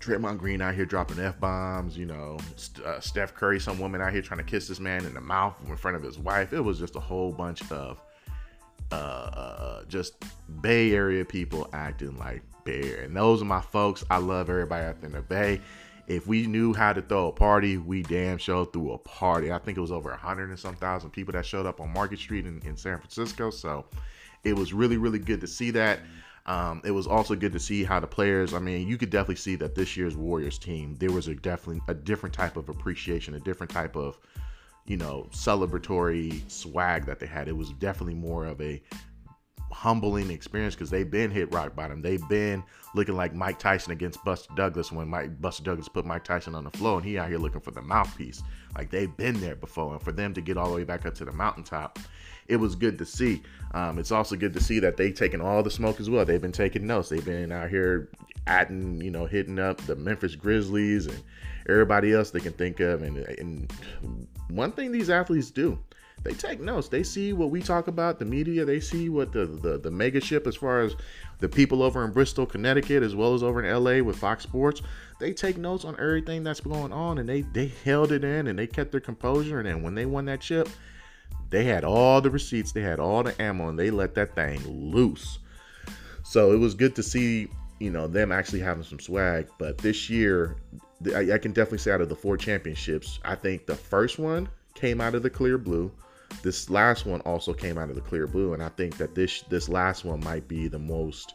Draymond 0.00 0.38
Green 0.38 0.60
out 0.60 0.74
here 0.74 0.84
dropping 0.84 1.20
f 1.20 1.38
bombs. 1.38 1.96
You 1.96 2.06
know, 2.06 2.38
uh, 2.84 2.98
Steph 2.98 3.32
Curry, 3.34 3.60
some 3.60 3.78
woman 3.78 4.00
out 4.00 4.12
here 4.12 4.22
trying 4.22 4.38
to 4.38 4.44
kiss 4.44 4.66
this 4.66 4.80
man 4.80 5.04
in 5.04 5.14
the 5.14 5.20
mouth 5.20 5.54
in 5.68 5.76
front 5.76 5.96
of 5.96 6.02
his 6.02 6.18
wife. 6.18 6.52
It 6.52 6.60
was 6.60 6.80
just 6.80 6.96
a 6.96 7.00
whole 7.00 7.30
bunch 7.30 7.62
of 7.70 8.00
uh, 8.90 8.94
uh, 8.94 9.84
just 9.84 10.14
Bay 10.60 10.92
Area 10.92 11.24
people 11.24 11.68
acting 11.72 12.18
like 12.18 12.42
bear. 12.64 13.02
And 13.02 13.16
those 13.16 13.40
are 13.40 13.46
my 13.46 13.60
folks. 13.60 14.04
I 14.10 14.18
love 14.18 14.50
everybody 14.50 14.84
out 14.84 15.00
there 15.00 15.10
in 15.10 15.12
the 15.14 15.22
Bay. 15.22 15.60
If 16.06 16.26
we 16.26 16.46
knew 16.46 16.72
how 16.72 16.92
to 16.92 17.02
throw 17.02 17.28
a 17.28 17.32
party, 17.32 17.78
we 17.78 18.02
damn 18.02 18.38
sure 18.38 18.64
threw 18.66 18.92
a 18.92 18.98
party. 18.98 19.52
I 19.52 19.58
think 19.58 19.76
it 19.76 19.80
was 19.80 19.90
over 19.90 20.10
a 20.10 20.16
hundred 20.16 20.50
and 20.50 20.58
some 20.58 20.76
thousand 20.76 21.10
people 21.10 21.32
that 21.32 21.44
showed 21.44 21.66
up 21.66 21.80
on 21.80 21.92
Market 21.92 22.20
Street 22.20 22.46
in, 22.46 22.62
in 22.64 22.76
San 22.76 22.98
Francisco. 22.98 23.50
So 23.50 23.86
it 24.44 24.54
was 24.54 24.72
really, 24.72 24.96
really 24.96 25.18
good 25.18 25.40
to 25.40 25.46
see 25.46 25.70
that. 25.72 26.00
Um, 26.46 26.80
it 26.84 26.92
was 26.92 27.08
also 27.08 27.34
good 27.34 27.52
to 27.54 27.58
see 27.58 27.82
how 27.82 27.98
the 27.98 28.06
players. 28.06 28.54
I 28.54 28.60
mean, 28.60 28.86
you 28.86 28.96
could 28.96 29.10
definitely 29.10 29.36
see 29.36 29.56
that 29.56 29.74
this 29.74 29.96
year's 29.96 30.16
Warriors 30.16 30.58
team 30.58 30.94
there 30.96 31.10
was 31.10 31.26
a 31.26 31.34
definitely 31.34 31.82
a 31.88 31.94
different 31.94 32.34
type 32.34 32.56
of 32.56 32.68
appreciation, 32.68 33.34
a 33.34 33.40
different 33.40 33.72
type 33.72 33.96
of 33.96 34.16
you 34.86 34.96
know 34.96 35.26
celebratory 35.32 36.48
swag 36.48 37.04
that 37.06 37.18
they 37.18 37.26
had. 37.26 37.48
It 37.48 37.56
was 37.56 37.70
definitely 37.72 38.14
more 38.14 38.46
of 38.46 38.60
a 38.60 38.80
humbling 39.72 40.30
experience 40.30 40.74
because 40.74 40.90
they've 40.90 41.10
been 41.10 41.30
hit 41.30 41.52
rock 41.52 41.74
bottom. 41.74 42.02
They've 42.02 42.26
been 42.28 42.62
looking 42.94 43.16
like 43.16 43.34
Mike 43.34 43.58
Tyson 43.58 43.92
against 43.92 44.24
Buster 44.24 44.52
Douglas 44.54 44.92
when 44.92 45.08
Mike 45.08 45.40
Buster 45.40 45.62
Douglas 45.62 45.88
put 45.88 46.06
Mike 46.06 46.24
Tyson 46.24 46.54
on 46.54 46.64
the 46.64 46.70
floor 46.70 46.98
and 46.98 47.06
he 47.06 47.18
out 47.18 47.28
here 47.28 47.38
looking 47.38 47.60
for 47.60 47.70
the 47.72 47.82
mouthpiece. 47.82 48.42
Like 48.76 48.90
they've 48.90 49.14
been 49.16 49.40
there 49.40 49.56
before, 49.56 49.92
and 49.92 50.02
for 50.02 50.12
them 50.12 50.34
to 50.34 50.40
get 50.40 50.56
all 50.56 50.68
the 50.68 50.76
way 50.76 50.84
back 50.84 51.06
up 51.06 51.14
to 51.14 51.24
the 51.24 51.32
mountaintop 51.32 51.98
it 52.48 52.56
was 52.56 52.74
good 52.74 52.98
to 52.98 53.04
see. 53.04 53.42
Um, 53.74 53.98
it's 53.98 54.12
also 54.12 54.36
good 54.36 54.52
to 54.54 54.62
see 54.62 54.78
that 54.80 54.96
they've 54.96 55.14
taken 55.14 55.40
all 55.40 55.62
the 55.62 55.70
smoke 55.70 56.00
as 56.00 56.08
well. 56.08 56.24
They've 56.24 56.40
been 56.40 56.52
taking 56.52 56.86
notes. 56.86 57.08
They've 57.08 57.24
been 57.24 57.52
out 57.52 57.68
here 57.68 58.08
adding, 58.46 59.00
you 59.00 59.10
know, 59.10 59.26
hitting 59.26 59.58
up 59.58 59.80
the 59.82 59.96
Memphis 59.96 60.36
Grizzlies 60.36 61.06
and 61.06 61.20
everybody 61.68 62.12
else 62.12 62.30
they 62.30 62.40
can 62.40 62.52
think 62.52 62.80
of. 62.80 63.02
And, 63.02 63.18
and 63.18 64.28
one 64.48 64.72
thing 64.72 64.92
these 64.92 65.10
athletes 65.10 65.50
do, 65.50 65.78
they 66.26 66.34
take 66.34 66.60
notes. 66.60 66.88
They 66.88 67.04
see 67.04 67.32
what 67.32 67.50
we 67.50 67.62
talk 67.62 67.86
about, 67.86 68.18
the 68.18 68.24
media. 68.24 68.64
They 68.64 68.80
see 68.80 69.08
what 69.08 69.32
the, 69.32 69.46
the, 69.46 69.78
the 69.78 69.90
mega 69.90 70.20
ship, 70.20 70.46
as 70.46 70.56
far 70.56 70.80
as 70.80 70.96
the 71.38 71.48
people 71.48 71.82
over 71.82 72.04
in 72.04 72.10
Bristol, 72.10 72.46
Connecticut, 72.46 73.02
as 73.02 73.14
well 73.14 73.34
as 73.34 73.42
over 73.42 73.62
in 73.62 73.72
LA 73.72 74.02
with 74.02 74.16
Fox 74.16 74.42
Sports. 74.42 74.82
They 75.20 75.32
take 75.32 75.56
notes 75.56 75.84
on 75.84 75.94
everything 76.00 76.42
that's 76.42 76.60
going 76.60 76.92
on 76.92 77.18
and 77.18 77.28
they, 77.28 77.42
they 77.42 77.68
held 77.84 78.10
it 78.10 78.24
in 78.24 78.48
and 78.48 78.58
they 78.58 78.66
kept 78.66 78.90
their 78.90 79.00
composure. 79.00 79.60
And 79.60 79.68
then 79.68 79.82
when 79.82 79.94
they 79.94 80.04
won 80.04 80.24
that 80.24 80.40
chip, 80.40 80.68
they 81.50 81.64
had 81.64 81.84
all 81.84 82.20
the 82.20 82.30
receipts, 82.30 82.72
they 82.72 82.82
had 82.82 82.98
all 82.98 83.22
the 83.22 83.40
ammo, 83.40 83.68
and 83.68 83.78
they 83.78 83.90
let 83.90 84.14
that 84.16 84.34
thing 84.34 84.60
loose. 84.66 85.38
So 86.24 86.52
it 86.52 86.56
was 86.56 86.74
good 86.74 86.96
to 86.96 87.04
see, 87.04 87.46
you 87.78 87.90
know, 87.90 88.08
them 88.08 88.32
actually 88.32 88.60
having 88.60 88.82
some 88.82 88.98
swag. 88.98 89.46
But 89.58 89.78
this 89.78 90.10
year, 90.10 90.56
I, 91.14 91.34
I 91.34 91.38
can 91.38 91.52
definitely 91.52 91.78
say 91.78 91.92
out 91.92 92.00
of 92.00 92.08
the 92.08 92.16
four 92.16 92.36
championships, 92.36 93.20
I 93.24 93.36
think 93.36 93.66
the 93.66 93.76
first 93.76 94.18
one 94.18 94.48
came 94.74 95.00
out 95.00 95.14
of 95.14 95.22
the 95.22 95.30
clear 95.30 95.56
blue. 95.56 95.92
This 96.42 96.70
last 96.70 97.06
one 97.06 97.20
also 97.22 97.52
came 97.52 97.78
out 97.78 97.88
of 97.88 97.96
the 97.96 98.00
clear 98.00 98.26
blue, 98.26 98.54
and 98.54 98.62
I 98.62 98.68
think 98.70 98.96
that 98.98 99.14
this 99.14 99.42
this 99.42 99.68
last 99.68 100.04
one 100.04 100.20
might 100.20 100.46
be 100.46 100.68
the 100.68 100.78
most 100.78 101.34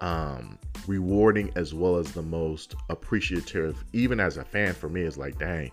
um, 0.00 0.58
rewarding 0.86 1.50
as 1.56 1.74
well 1.74 1.96
as 1.96 2.12
the 2.12 2.22
most 2.22 2.74
appreciative. 2.88 3.82
Even 3.92 4.20
as 4.20 4.36
a 4.36 4.44
fan, 4.44 4.74
for 4.74 4.88
me, 4.88 5.02
it's 5.02 5.16
like, 5.16 5.38
dang, 5.38 5.70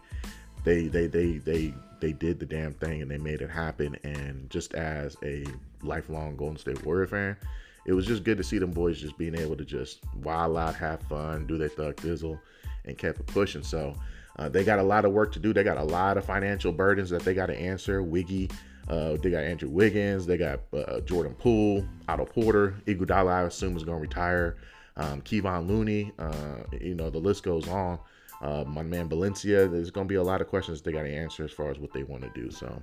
they 0.64 0.88
they 0.88 1.08
they 1.08 1.38
they 1.38 1.74
they 2.02 2.14
did 2.14 2.40
the 2.40 2.46
damn 2.46 2.74
thing 2.74 3.02
and 3.02 3.10
they 3.10 3.18
made 3.18 3.42
it 3.42 3.50
happen. 3.50 3.98
And 4.04 4.50
just 4.50 4.74
as 4.74 5.16
a 5.24 5.46
lifelong 5.82 6.36
Golden 6.36 6.58
State 6.58 6.86
Warrior 6.86 7.08
fan, 7.08 7.38
it 7.86 7.94
was 7.94 8.06
just 8.06 8.24
good 8.24 8.38
to 8.38 8.44
see 8.44 8.58
them 8.58 8.72
boys 8.72 9.00
just 9.00 9.18
being 9.18 9.36
able 9.36 9.56
to 9.56 9.66
just 9.66 10.00
wild 10.24 10.58
out, 10.58 10.76
have 10.76 11.02
fun, 11.04 11.46
do 11.46 11.58
their 11.58 11.70
thug 11.70 11.96
dizzle, 11.98 12.40
and 12.86 12.98
kept 12.98 13.20
it 13.20 13.28
pushing. 13.28 13.64
So 13.64 13.96
uh, 14.38 14.50
they 14.50 14.64
got 14.64 14.80
a 14.80 14.84
lot 14.84 15.06
of 15.06 15.12
work 15.12 15.32
to 15.34 15.40
do. 15.40 15.54
They 15.54 15.64
got 15.64 15.78
a 15.78 15.84
lot 15.84 16.18
of 16.18 16.26
financial 16.26 16.72
burdens 16.72 17.10
that 17.10 17.24
they 17.24 17.34
got 17.34 17.48
to 17.48 17.58
answer. 17.58 18.04
Wiggy, 18.04 18.50
uh, 18.90 19.18
they 19.22 19.30
got 19.30 19.44
Andrew 19.44 19.70
Wiggins, 19.70 20.26
they 20.26 20.38
got 20.38 20.62
uh, 20.74 21.00
Jordan 21.02 21.34
Poole, 21.36 21.86
Otto 22.08 22.26
Porter, 22.26 22.76
Iguodala. 22.86 23.32
I 23.32 23.42
assume 23.44 23.78
is 23.78 23.84
going 23.84 23.98
to 23.98 24.02
retire. 24.02 24.58
Um, 24.98 25.22
Kevon 25.22 25.68
Looney, 25.68 26.14
uh, 26.20 26.64
you 26.80 26.96
know 26.96 27.10
the 27.10 27.20
list 27.20 27.44
goes 27.44 27.68
on 27.68 28.00
uh, 28.42 28.64
my 28.66 28.84
man 28.84 29.10
Valencia. 29.10 29.68
There's 29.68 29.92
going 29.92 30.08
to 30.08 30.10
be 30.12 30.16
a 30.16 30.24
lot 30.24 30.42
of 30.42 30.48
questions 30.48 30.82
they 30.82 30.92
got 30.92 31.04
to 31.04 31.14
answer 31.14 31.44
as 31.44 31.52
far 31.52 31.70
as 31.72 31.80
what 31.80 31.92
they 31.94 32.04
want 32.04 32.24
to 32.24 32.30
do. 32.40 32.52
So 32.52 32.82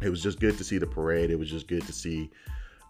it 0.00 0.08
was 0.08 0.22
just 0.22 0.40
good 0.40 0.56
to 0.58 0.64
see 0.64 0.78
the 0.78 0.86
parade. 0.86 1.30
It 1.30 1.38
was 1.38 1.50
just 1.50 1.68
good 1.68 1.86
to 1.86 1.92
see 1.92 2.30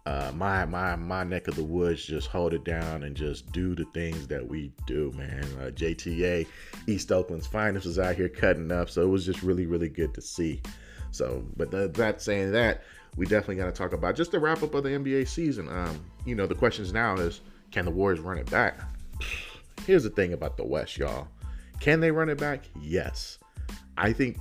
uh, 0.07 0.33
my 0.35 0.65
my 0.65 0.97
my 0.97 1.25
neck 1.25 1.47
of 1.49 1.57
the 1.57 1.65
woods 1.65 2.05
just 2.05 2.29
hold 2.29 2.55
it 2.55 2.65
down 2.65 3.03
and 3.05 3.15
just 3.15 3.51
do 3.53 3.75
the 3.75 3.85
things 3.93 4.27
that 4.29 4.47
we 4.47 4.73
do, 4.87 5.13
man. 5.15 5.45
Uh, 5.61 5.71
JTA 5.71 6.47
East 6.87 7.13
Oakland's 7.13 7.47
finest 7.47 7.87
was 7.87 7.99
out 7.99 8.17
here 8.17 8.29
cutting 8.29 8.73
up, 8.73 8.89
so 8.89 9.03
it 9.03 9.09
was 9.09 9.27
just 9.27 9.43
really 9.43 9.67
really 9.67 9.89
good 9.89 10.15
to 10.15 10.21
see. 10.21 10.61
So, 11.11 11.45
but 11.57 11.71
that 11.71 12.23
saying 12.23 12.53
that, 12.53 12.83
we 13.17 13.27
definitely 13.27 13.57
got 13.57 13.67
to 13.67 13.73
talk 13.73 13.93
about 13.93 14.15
just 14.15 14.31
the 14.31 14.39
wrap 14.39 14.63
up 14.63 14.75
of 14.75 14.85
the 14.85 14.91
NBA 14.91 15.29
season. 15.29 15.69
Um, 15.69 16.05
you 16.25 16.35
know, 16.35 16.47
the 16.47 16.55
questions 16.55 16.93
now 16.93 17.17
is 17.17 17.41
Can 17.71 17.85
the 17.85 17.91
Warriors 17.91 18.21
run 18.21 18.39
it 18.39 18.51
back? 18.51 18.79
Here's 19.87 20.05
the 20.05 20.11
thing 20.11 20.33
about 20.33 20.57
the 20.57 20.65
West, 20.65 20.97
y'all. 20.99 21.29
Can 21.81 22.01
they 22.01 22.11
run 22.11 22.29
it 22.29 22.39
back? 22.39 22.65
Yes. 22.81 23.39
I 23.97 24.13
think 24.13 24.39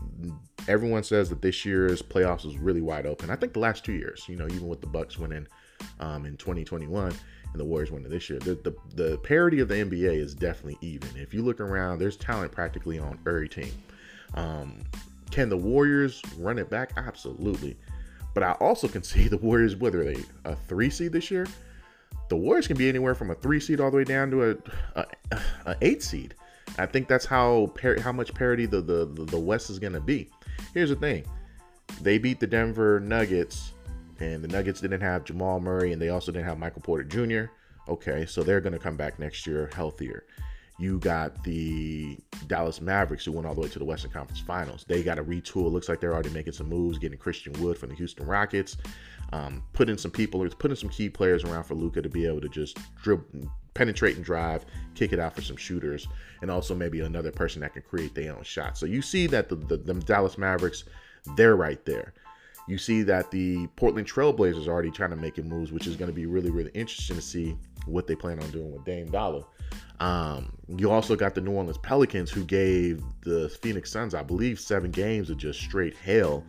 everyone 0.67 1.03
says 1.03 1.29
that 1.29 1.41
this 1.41 1.65
year's 1.65 2.01
playoffs 2.01 2.45
was 2.45 2.57
really 2.57 2.81
wide 2.81 3.05
open. 3.05 3.29
I 3.29 3.35
think 3.35 3.53
the 3.53 3.59
last 3.59 3.85
two 3.85 3.93
years, 3.93 4.25
you 4.27 4.35
know, 4.35 4.45
even 4.47 4.67
with 4.67 4.81
the 4.81 4.87
Bucks 4.87 5.17
winning 5.17 5.47
um, 5.99 6.25
in 6.25 6.37
2021 6.37 7.13
and 7.51 7.59
the 7.59 7.65
Warriors 7.65 7.91
winning 7.91 8.09
this 8.09 8.29
year, 8.29 8.39
the, 8.39 8.55
the 8.55 8.75
the 8.95 9.17
parity 9.19 9.59
of 9.59 9.67
the 9.67 9.75
NBA 9.75 10.15
is 10.15 10.33
definitely 10.33 10.77
even. 10.81 11.09
If 11.15 11.33
you 11.33 11.41
look 11.41 11.59
around, 11.59 11.99
there's 11.99 12.17
talent 12.17 12.51
practically 12.51 12.99
on 12.99 13.19
every 13.25 13.49
team. 13.49 13.71
Um, 14.35 14.79
can 15.31 15.49
the 15.49 15.57
Warriors 15.57 16.21
run 16.37 16.57
it 16.57 16.69
back? 16.69 16.93
Absolutely. 16.97 17.77
But 18.33 18.43
I 18.43 18.51
also 18.53 18.87
can 18.87 19.03
see 19.03 19.27
the 19.27 19.37
Warriors, 19.37 19.75
whether 19.75 20.03
they 20.03 20.23
a 20.45 20.55
three 20.55 20.89
seed 20.89 21.11
this 21.11 21.31
year, 21.31 21.47
the 22.29 22.37
Warriors 22.37 22.67
can 22.67 22.77
be 22.77 22.89
anywhere 22.89 23.15
from 23.15 23.31
a 23.31 23.35
three 23.35 23.59
seed 23.59 23.79
all 23.79 23.91
the 23.91 23.97
way 23.97 24.03
down 24.03 24.31
to 24.31 24.51
a, 24.51 24.55
a, 24.95 25.05
a 25.65 25.75
eight 25.81 26.03
seed. 26.03 26.35
I 26.77 26.85
think 26.85 27.07
that's 27.07 27.25
how 27.25 27.71
par- 27.75 27.99
how 27.99 28.11
much 28.11 28.33
parity 28.33 28.65
the, 28.65 28.81
the 28.81 29.05
the 29.05 29.39
West 29.39 29.69
is 29.69 29.79
going 29.79 29.93
to 29.93 29.99
be. 29.99 30.29
Here's 30.73 30.89
the 30.89 30.95
thing: 30.95 31.25
they 32.01 32.17
beat 32.17 32.39
the 32.39 32.47
Denver 32.47 32.99
Nuggets, 32.99 33.73
and 34.19 34.43
the 34.43 34.47
Nuggets 34.47 34.81
didn't 34.81 35.01
have 35.01 35.23
Jamal 35.23 35.59
Murray, 35.59 35.93
and 35.93 36.01
they 36.01 36.09
also 36.09 36.31
didn't 36.31 36.45
have 36.45 36.59
Michael 36.59 36.81
Porter 36.81 37.03
Jr. 37.03 37.51
Okay, 37.87 38.25
so 38.25 38.43
they're 38.43 38.61
going 38.61 38.73
to 38.73 38.79
come 38.79 38.95
back 38.95 39.19
next 39.19 39.47
year 39.47 39.69
healthier. 39.73 40.25
You 40.77 40.97
got 40.99 41.43
the 41.43 42.17
Dallas 42.47 42.79
Mavericks 42.79 43.25
who 43.25 43.33
went 43.33 43.45
all 43.45 43.53
the 43.53 43.59
way 43.59 43.67
to 43.67 43.79
the 43.79 43.85
Western 43.85 44.11
Conference 44.11 44.39
Finals. 44.39 44.85
They 44.87 45.03
got 45.03 45.19
a 45.19 45.23
retool. 45.23 45.69
Looks 45.69 45.89
like 45.89 45.99
they're 45.99 46.13
already 46.13 46.29
making 46.29 46.53
some 46.53 46.69
moves, 46.69 46.97
getting 46.97 47.17
Christian 47.17 47.51
Wood 47.61 47.77
from 47.77 47.89
the 47.89 47.95
Houston 47.95 48.25
Rockets, 48.25 48.77
um, 49.33 49.61
putting 49.73 49.97
some 49.97 50.11
people, 50.11 50.47
putting 50.57 50.77
some 50.77 50.89
key 50.89 51.09
players 51.09 51.43
around 51.43 51.65
for 51.65 51.75
Luka 51.75 52.01
to 52.01 52.07
be 52.07 52.25
able 52.25 52.39
to 52.39 52.47
just 52.47 52.77
dribble, 53.01 53.25
penetrate 53.79 54.17
and 54.17 54.25
drive, 54.25 54.65
kick 54.93 55.13
it 55.13 55.19
out 55.19 55.33
for 55.33 55.41
some 55.41 55.55
shooters, 55.55 56.09
and 56.41 56.51
also 56.51 56.75
maybe 56.75 56.99
another 56.99 57.31
person 57.31 57.61
that 57.61 57.71
can 57.71 57.81
create 57.81 58.13
their 58.13 58.35
own 58.35 58.43
shot. 58.43 58.77
So 58.77 58.85
you 58.85 59.01
see 59.01 59.25
that 59.27 59.47
the, 59.47 59.55
the, 59.55 59.77
the 59.77 59.93
Dallas 59.93 60.37
Mavericks, 60.37 60.83
they're 61.37 61.55
right 61.55 61.83
there. 61.85 62.13
You 62.67 62.77
see 62.77 63.03
that 63.03 63.31
the 63.31 63.67
Portland 63.77 64.05
Trailblazers 64.05 64.67
are 64.67 64.71
already 64.71 64.91
trying 64.91 65.11
to 65.11 65.15
make 65.15 65.37
moves, 65.45 65.71
which 65.71 65.87
is 65.87 65.95
going 65.95 66.11
to 66.11 66.13
be 66.13 66.25
really, 66.25 66.51
really 66.51 66.71
interesting 66.73 67.15
to 67.15 67.21
see 67.21 67.55
what 67.85 68.05
they 68.05 68.15
plan 68.15 68.43
on 68.43 68.51
doing 68.51 68.69
with 68.73 68.83
Dame 68.83 69.09
Dollar. 69.09 69.45
Um, 70.01 70.51
you 70.67 70.91
also 70.91 71.15
got 71.15 71.33
the 71.33 71.39
New 71.39 71.51
Orleans 71.51 71.77
Pelicans 71.77 72.29
who 72.29 72.43
gave 72.43 73.01
the 73.21 73.47
Phoenix 73.61 73.89
Suns, 73.93 74.13
I 74.13 74.23
believe, 74.23 74.59
seven 74.59 74.91
games 74.91 75.29
of 75.29 75.37
just 75.37 75.61
straight 75.61 75.95
hell. 75.95 76.43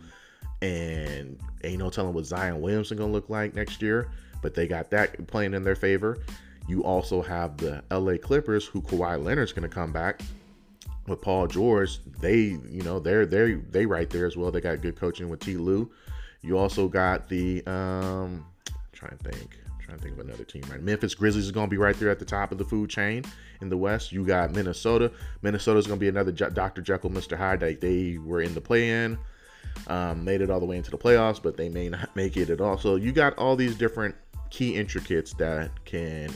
And 0.61 1.39
ain't 1.63 1.79
no 1.79 1.89
telling 1.89 2.13
what 2.13 2.25
Zion 2.25 2.59
Williamson 2.59 2.97
gonna 2.97 3.13
look 3.13 3.29
like 3.29 3.55
next 3.55 3.81
year, 3.81 4.11
but 4.41 4.53
they 4.53 4.67
got 4.67 4.91
that 4.91 5.27
playing 5.27 5.53
in 5.53 5.63
their 5.63 5.77
favor. 5.77 6.17
You 6.67 6.83
also 6.83 7.21
have 7.21 7.57
the 7.57 7.83
LA 7.91 8.17
Clippers, 8.17 8.65
who 8.65 8.81
Kawhi 8.81 9.23
Leonard's 9.23 9.53
gonna 9.53 9.69
come 9.69 9.91
back 9.91 10.21
with 11.07 11.21
Paul 11.21 11.47
George. 11.47 11.99
They, 12.19 12.57
you 12.69 12.81
know, 12.83 12.99
they're 12.99 13.25
they 13.25 13.53
they 13.53 13.85
right 13.85 14.09
there 14.09 14.25
as 14.25 14.37
well. 14.37 14.51
They 14.51 14.61
got 14.61 14.81
good 14.81 14.95
coaching 14.95 15.29
with 15.29 15.39
T. 15.39 15.57
Lue. 15.57 15.91
You 16.41 16.57
also 16.57 16.87
got 16.87 17.29
the 17.29 17.63
um, 17.67 18.45
trying 18.93 19.17
to 19.17 19.29
think 19.29 19.57
trying 19.79 19.97
to 19.97 20.03
think 20.03 20.19
of 20.19 20.25
another 20.25 20.43
team 20.43 20.63
right. 20.69 20.81
Memphis 20.81 21.13
Grizzlies 21.15 21.45
is 21.45 21.51
going 21.51 21.67
to 21.67 21.69
be 21.69 21.77
right 21.77 21.97
there 21.97 22.09
at 22.09 22.19
the 22.19 22.25
top 22.25 22.51
of 22.51 22.57
the 22.57 22.63
food 22.63 22.89
chain 22.89 23.23
in 23.61 23.69
the 23.69 23.77
West. 23.77 24.11
You 24.11 24.25
got 24.25 24.51
Minnesota. 24.51 25.11
Minnesota 25.41 25.79
is 25.79 25.87
going 25.87 25.99
to 25.99 26.01
be 26.01 26.07
another 26.07 26.31
Je- 26.31 26.49
Dr. 26.53 26.81
Jekyll, 26.81 27.09
Mr. 27.09 27.37
Hyde. 27.37 27.59
They, 27.59 27.75
they 27.75 28.17
were 28.17 28.41
in 28.41 28.53
the 28.53 28.61
play-in, 28.61 29.17
um, 29.87 30.23
made 30.23 30.41
it 30.41 30.49
all 30.49 30.59
the 30.59 30.65
way 30.65 30.77
into 30.77 30.91
the 30.91 30.97
playoffs, 30.97 31.41
but 31.41 31.57
they 31.57 31.67
may 31.69 31.89
not 31.89 32.09
make 32.15 32.37
it 32.37 32.49
at 32.49 32.61
all. 32.61 32.77
So 32.77 32.95
you 32.95 33.11
got 33.11 33.37
all 33.37 33.55
these 33.55 33.75
different 33.75 34.15
key 34.49 34.75
intricates 34.75 35.33
that 35.33 35.71
can 35.85 36.31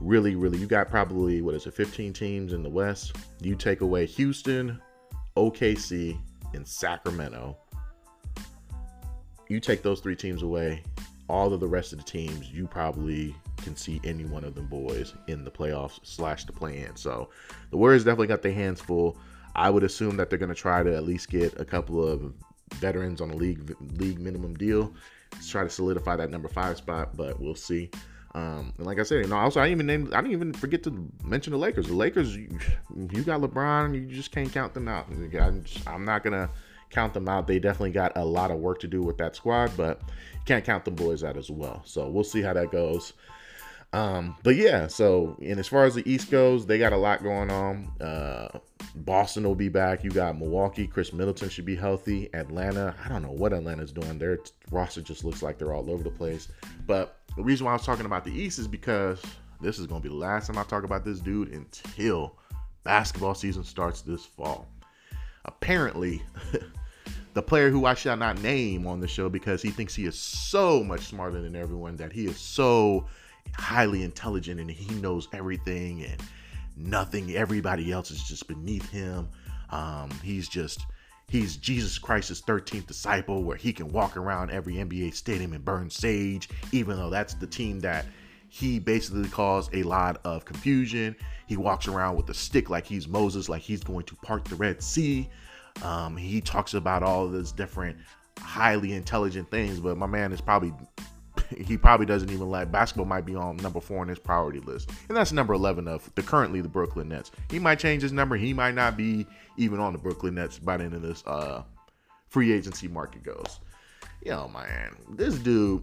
really, 0.00 0.36
really. 0.36 0.58
You 0.58 0.66
got 0.66 0.88
probably 0.88 1.42
what 1.42 1.54
is 1.54 1.66
it, 1.66 1.74
15 1.74 2.12
teams 2.12 2.52
in 2.52 2.62
the 2.62 2.68
West. 2.68 3.16
You 3.40 3.54
take 3.54 3.80
away 3.80 4.06
Houston, 4.06 4.80
OKC, 5.36 6.18
and 6.54 6.66
Sacramento. 6.66 7.56
You 9.48 9.60
take 9.60 9.82
those 9.82 10.00
three 10.00 10.16
teams 10.16 10.42
away, 10.42 10.82
all 11.28 11.52
of 11.52 11.60
the 11.60 11.68
rest 11.68 11.92
of 11.92 11.98
the 11.98 12.04
teams, 12.04 12.50
you 12.52 12.66
probably 12.66 13.34
can 13.58 13.76
see 13.76 14.00
any 14.04 14.24
one 14.24 14.44
of 14.44 14.54
them 14.54 14.66
boys 14.66 15.14
in 15.28 15.44
the 15.44 15.50
playoffs 15.50 16.00
slash 16.02 16.44
the 16.44 16.52
play-in. 16.52 16.94
So 16.96 17.30
the 17.70 17.76
Warriors 17.76 18.04
definitely 18.04 18.28
got 18.28 18.42
their 18.42 18.52
hands 18.52 18.80
full. 18.80 19.18
I 19.54 19.70
would 19.70 19.82
assume 19.82 20.16
that 20.18 20.30
they're 20.30 20.38
going 20.38 20.50
to 20.50 20.54
try 20.54 20.82
to 20.82 20.94
at 20.94 21.04
least 21.04 21.30
get 21.30 21.58
a 21.58 21.64
couple 21.64 22.06
of 22.06 22.32
veterans 22.74 23.20
on 23.20 23.30
a 23.30 23.36
league 23.36 23.74
league 23.94 24.18
minimum 24.18 24.54
deal 24.54 24.92
to 25.30 25.48
try 25.48 25.62
to 25.62 25.70
solidify 25.70 26.16
that 26.16 26.30
number 26.30 26.48
five 26.48 26.76
spot, 26.76 27.16
but 27.16 27.40
we'll 27.40 27.54
see. 27.54 27.90
Um, 28.36 28.74
and 28.76 28.86
like 28.86 29.00
I 29.00 29.02
said, 29.02 29.24
you 29.24 29.28
know, 29.28 29.36
also 29.36 29.62
I 29.62 29.68
didn't 29.68 29.90
even 29.90 30.12
I 30.12 30.20
didn't 30.20 30.32
even 30.32 30.52
forget 30.52 30.82
to 30.82 31.10
mention 31.24 31.52
the 31.52 31.58
Lakers. 31.58 31.86
The 31.86 31.94
Lakers, 31.94 32.36
you, 32.36 32.58
you 32.94 33.22
got 33.22 33.40
LeBron, 33.40 33.94
you 33.94 34.14
just 34.14 34.30
can't 34.30 34.52
count 34.52 34.74
them 34.74 34.88
out. 34.88 35.06
I'm 35.86 36.04
not 36.04 36.22
gonna 36.22 36.50
count 36.90 37.14
them 37.14 37.30
out. 37.30 37.46
They 37.46 37.58
definitely 37.58 37.92
got 37.92 38.14
a 38.14 38.24
lot 38.24 38.50
of 38.50 38.58
work 38.58 38.78
to 38.80 38.88
do 38.88 39.02
with 39.02 39.16
that 39.18 39.36
squad, 39.36 39.72
but 39.74 40.02
you 40.34 40.40
can't 40.44 40.66
count 40.66 40.84
the 40.84 40.90
boys 40.90 41.24
out 41.24 41.38
as 41.38 41.50
well. 41.50 41.80
So 41.86 42.10
we'll 42.10 42.24
see 42.24 42.42
how 42.42 42.52
that 42.52 42.70
goes. 42.70 43.14
Um, 43.94 44.36
but 44.42 44.56
yeah, 44.56 44.86
so 44.86 45.38
and 45.42 45.58
as 45.58 45.66
far 45.66 45.86
as 45.86 45.94
the 45.94 46.06
East 46.10 46.30
goes, 46.30 46.66
they 46.66 46.76
got 46.76 46.92
a 46.92 46.98
lot 46.98 47.22
going 47.22 47.50
on. 47.50 47.90
Uh, 47.98 48.58
Boston 48.96 49.44
will 49.44 49.54
be 49.54 49.70
back. 49.70 50.04
You 50.04 50.10
got 50.10 50.38
Milwaukee. 50.38 50.86
Khris 50.86 51.14
Middleton 51.14 51.48
should 51.48 51.64
be 51.64 51.76
healthy. 51.76 52.28
Atlanta, 52.34 52.94
I 53.02 53.08
don't 53.08 53.22
know 53.22 53.32
what 53.32 53.54
Atlanta's 53.54 53.92
doing. 53.92 54.18
Their 54.18 54.40
roster 54.70 55.00
just 55.00 55.24
looks 55.24 55.42
like 55.42 55.56
they're 55.56 55.72
all 55.72 55.90
over 55.90 56.02
the 56.02 56.10
place. 56.10 56.48
But 56.86 57.16
the 57.36 57.42
reason 57.42 57.66
why 57.66 57.72
I 57.72 57.74
was 57.74 57.84
talking 57.84 58.06
about 58.06 58.24
the 58.24 58.32
East 58.32 58.58
is 58.58 58.66
because 58.66 59.22
this 59.60 59.78
is 59.78 59.86
going 59.86 60.02
to 60.02 60.08
be 60.08 60.12
the 60.12 60.18
last 60.18 60.46
time 60.46 60.58
I 60.58 60.64
talk 60.64 60.84
about 60.84 61.04
this 61.04 61.20
dude 61.20 61.52
until 61.52 62.36
basketball 62.82 63.34
season 63.34 63.64
starts 63.64 64.02
this 64.02 64.24
fall. 64.24 64.66
Apparently, 65.44 66.22
the 67.34 67.42
player 67.42 67.70
who 67.70 67.84
I 67.84 67.94
shall 67.94 68.16
not 68.16 68.40
name 68.40 68.86
on 68.86 69.00
the 69.00 69.08
show 69.08 69.28
because 69.28 69.60
he 69.60 69.70
thinks 69.70 69.94
he 69.94 70.06
is 70.06 70.18
so 70.18 70.82
much 70.82 71.02
smarter 71.02 71.40
than 71.42 71.54
everyone, 71.54 71.96
that 71.96 72.12
he 72.12 72.26
is 72.26 72.38
so 72.38 73.06
highly 73.54 74.02
intelligent 74.02 74.60
and 74.60 74.70
he 74.70 74.92
knows 74.96 75.28
everything 75.32 76.04
and 76.04 76.22
nothing, 76.76 77.36
everybody 77.36 77.92
else 77.92 78.10
is 78.10 78.22
just 78.22 78.48
beneath 78.48 78.88
him. 78.90 79.28
Um, 79.70 80.10
he's 80.22 80.48
just, 80.48 80.86
he's 81.28 81.56
Jesus 81.56 81.98
Christ's 81.98 82.40
13th 82.42 82.86
disciple 82.86 83.42
where 83.44 83.56
he 83.56 83.72
can 83.72 83.90
walk 83.92 84.16
around 84.16 84.50
every 84.50 84.74
NBA 84.74 85.14
stadium 85.14 85.52
and 85.52 85.64
burn 85.64 85.90
sage, 85.90 86.48
even 86.72 86.96
though 86.96 87.10
that's 87.10 87.34
the 87.34 87.46
team 87.46 87.80
that 87.80 88.06
he 88.48 88.78
basically 88.78 89.28
caused 89.28 89.74
a 89.74 89.82
lot 89.82 90.20
of 90.24 90.44
confusion. 90.44 91.16
He 91.46 91.56
walks 91.56 91.88
around 91.88 92.16
with 92.16 92.30
a 92.30 92.34
stick 92.34 92.70
like 92.70 92.86
he's 92.86 93.08
Moses, 93.08 93.48
like 93.48 93.62
he's 93.62 93.82
going 93.82 94.04
to 94.04 94.14
part 94.16 94.44
the 94.44 94.56
Red 94.56 94.82
Sea. 94.82 95.28
Um, 95.82 96.16
he 96.16 96.40
talks 96.40 96.74
about 96.74 97.02
all 97.02 97.28
these 97.28 97.52
different 97.52 97.98
highly 98.38 98.92
intelligent 98.92 99.50
things, 99.50 99.80
but 99.80 99.96
my 99.96 100.06
man 100.06 100.32
is 100.32 100.40
probably 100.40 100.72
he 101.56 101.76
probably 101.76 102.06
doesn't 102.06 102.30
even 102.30 102.48
like 102.48 102.70
basketball 102.70 103.06
might 103.06 103.26
be 103.26 103.34
on 103.34 103.56
number 103.58 103.80
four 103.80 104.00
on 104.00 104.08
his 104.08 104.18
priority 104.18 104.60
list. 104.60 104.90
And 105.08 105.16
that's 105.16 105.32
number 105.32 105.54
11 105.54 105.88
of 105.88 106.12
the 106.14 106.22
currently 106.22 106.60
the 106.60 106.68
Brooklyn 106.68 107.08
Nets. 107.08 107.30
He 107.50 107.58
might 107.58 107.78
change 107.78 108.02
his 108.02 108.12
number. 108.12 108.36
He 108.36 108.52
might 108.52 108.74
not 108.74 108.96
be 108.96 109.26
even 109.56 109.80
on 109.80 109.92
the 109.92 109.98
Brooklyn 109.98 110.34
Nets 110.34 110.58
by 110.58 110.76
the 110.76 110.84
end 110.84 110.94
of 110.94 111.02
this 111.02 111.22
uh, 111.26 111.62
free 112.28 112.52
agency 112.52 112.88
market 112.88 113.22
goes. 113.22 113.60
Yo, 114.24 114.48
man, 114.48 114.96
this 115.10 115.36
dude, 115.36 115.82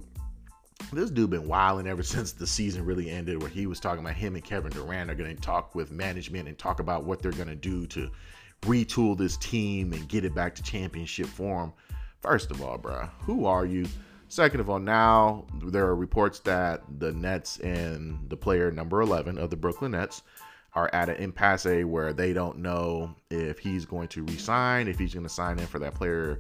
this 0.92 1.10
dude 1.10 1.30
been 1.30 1.48
wilding 1.48 1.88
ever 1.88 2.04
since 2.04 2.32
the 2.32 2.48
season 2.48 2.86
really 2.86 3.10
ended 3.10 3.42
where 3.42 3.50
he 3.50 3.68
was 3.68 3.80
talking 3.80 4.04
about 4.04 4.16
him 4.16 4.36
and 4.36 4.44
Kevin 4.44 4.72
Durant 4.72 5.10
are 5.10 5.16
going 5.16 5.36
to 5.36 5.42
talk 5.42 5.76
with 5.76 5.92
management 5.92 6.48
and 6.48 6.58
talk 6.58 6.80
about 6.80 7.06
what 7.06 7.22
they're 7.22 7.32
going 7.32 7.48
to 7.48 7.56
do 7.56 7.88
to 7.88 8.10
retool 8.62 9.18
this 9.18 9.38
team 9.38 9.94
and 9.94 10.08
get 10.08 10.26
it 10.26 10.34
back 10.34 10.56
to 10.56 10.64
championship 10.64 11.28
form. 11.28 11.74
First 12.22 12.52
of 12.52 12.62
all, 12.62 12.78
bro, 12.78 13.10
who 13.20 13.46
are 13.46 13.66
you? 13.66 13.86
Second 14.30 14.60
of 14.60 14.70
all, 14.70 14.80
now 14.80 15.46
there 15.66 15.86
are 15.86 15.96
reports 15.96 16.40
that 16.42 16.82
the 17.00 17.12
Nets 17.12 17.60
and 17.60 18.30
the 18.30 18.38
player 18.38 18.72
number 18.72 19.02
11 19.02 19.38
of 19.38 19.50
the 19.50 19.56
Brooklyn 19.56 19.92
Nets 19.92 20.24
are 20.76 20.90
at 20.94 21.10
an 21.10 21.16
impasse 21.18 21.86
where 21.86 22.14
they 22.14 22.34
don't 22.34 22.58
know 22.58 23.16
if 23.30 23.60
he's 23.60 23.86
going 23.86 24.08
to 24.08 24.24
resign, 24.24 24.88
if 24.88 24.98
he's 24.98 25.14
going 25.14 25.26
to 25.26 25.30
sign 25.30 25.60
in 25.60 25.68
for 25.68 25.80
that 25.80 25.94
player 25.94 26.40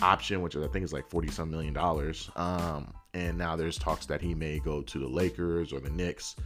option, 0.00 0.40
which 0.40 0.56
I 0.56 0.66
think 0.68 0.84
is 0.84 0.92
like 0.92 1.08
40 1.10 1.30
some 1.30 1.50
million 1.50 1.74
dollars. 1.74 2.30
Um, 2.36 2.92
and 3.14 3.36
now 3.36 3.56
there's 3.56 3.78
talks 3.78 4.06
that 4.06 4.20
he 4.20 4.34
may 4.34 4.58
go 4.58 4.82
to 4.82 4.98
the 4.98 5.08
Lakers 5.08 5.72
or 5.72 5.80
the 5.80 5.90
Knicks. 5.90 6.36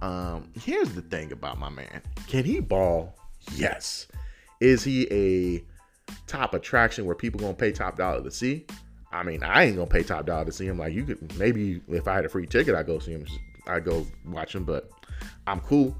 Um, 0.00 0.50
here's 0.60 0.92
the 0.92 1.02
thing 1.02 1.32
about 1.32 1.58
my 1.58 1.68
man 1.68 2.02
can 2.26 2.44
he 2.44 2.60
ball? 2.60 3.14
Yes. 3.54 4.06
Is 4.60 4.82
he 4.82 5.06
a 5.10 5.64
top 6.26 6.54
attraction 6.54 7.04
where 7.04 7.14
people 7.14 7.40
gonna 7.40 7.54
pay 7.54 7.72
top 7.72 7.96
dollar 7.96 8.22
to 8.22 8.30
see? 8.30 8.66
I 9.12 9.22
mean, 9.22 9.42
I 9.42 9.64
ain't 9.64 9.76
gonna 9.76 9.88
pay 9.88 10.02
top 10.02 10.26
dollar 10.26 10.44
to 10.44 10.52
see 10.52 10.66
him. 10.66 10.78
Like 10.78 10.92
you 10.92 11.04
could 11.04 11.38
maybe 11.38 11.80
if 11.88 12.06
I 12.06 12.14
had 12.14 12.24
a 12.24 12.28
free 12.28 12.46
ticket, 12.46 12.74
I 12.74 12.82
go 12.82 12.98
see 12.98 13.12
him. 13.12 13.26
I 13.66 13.80
go 13.80 14.06
watch 14.26 14.54
him, 14.54 14.64
but 14.64 14.90
I'm 15.46 15.60
cool. 15.60 15.96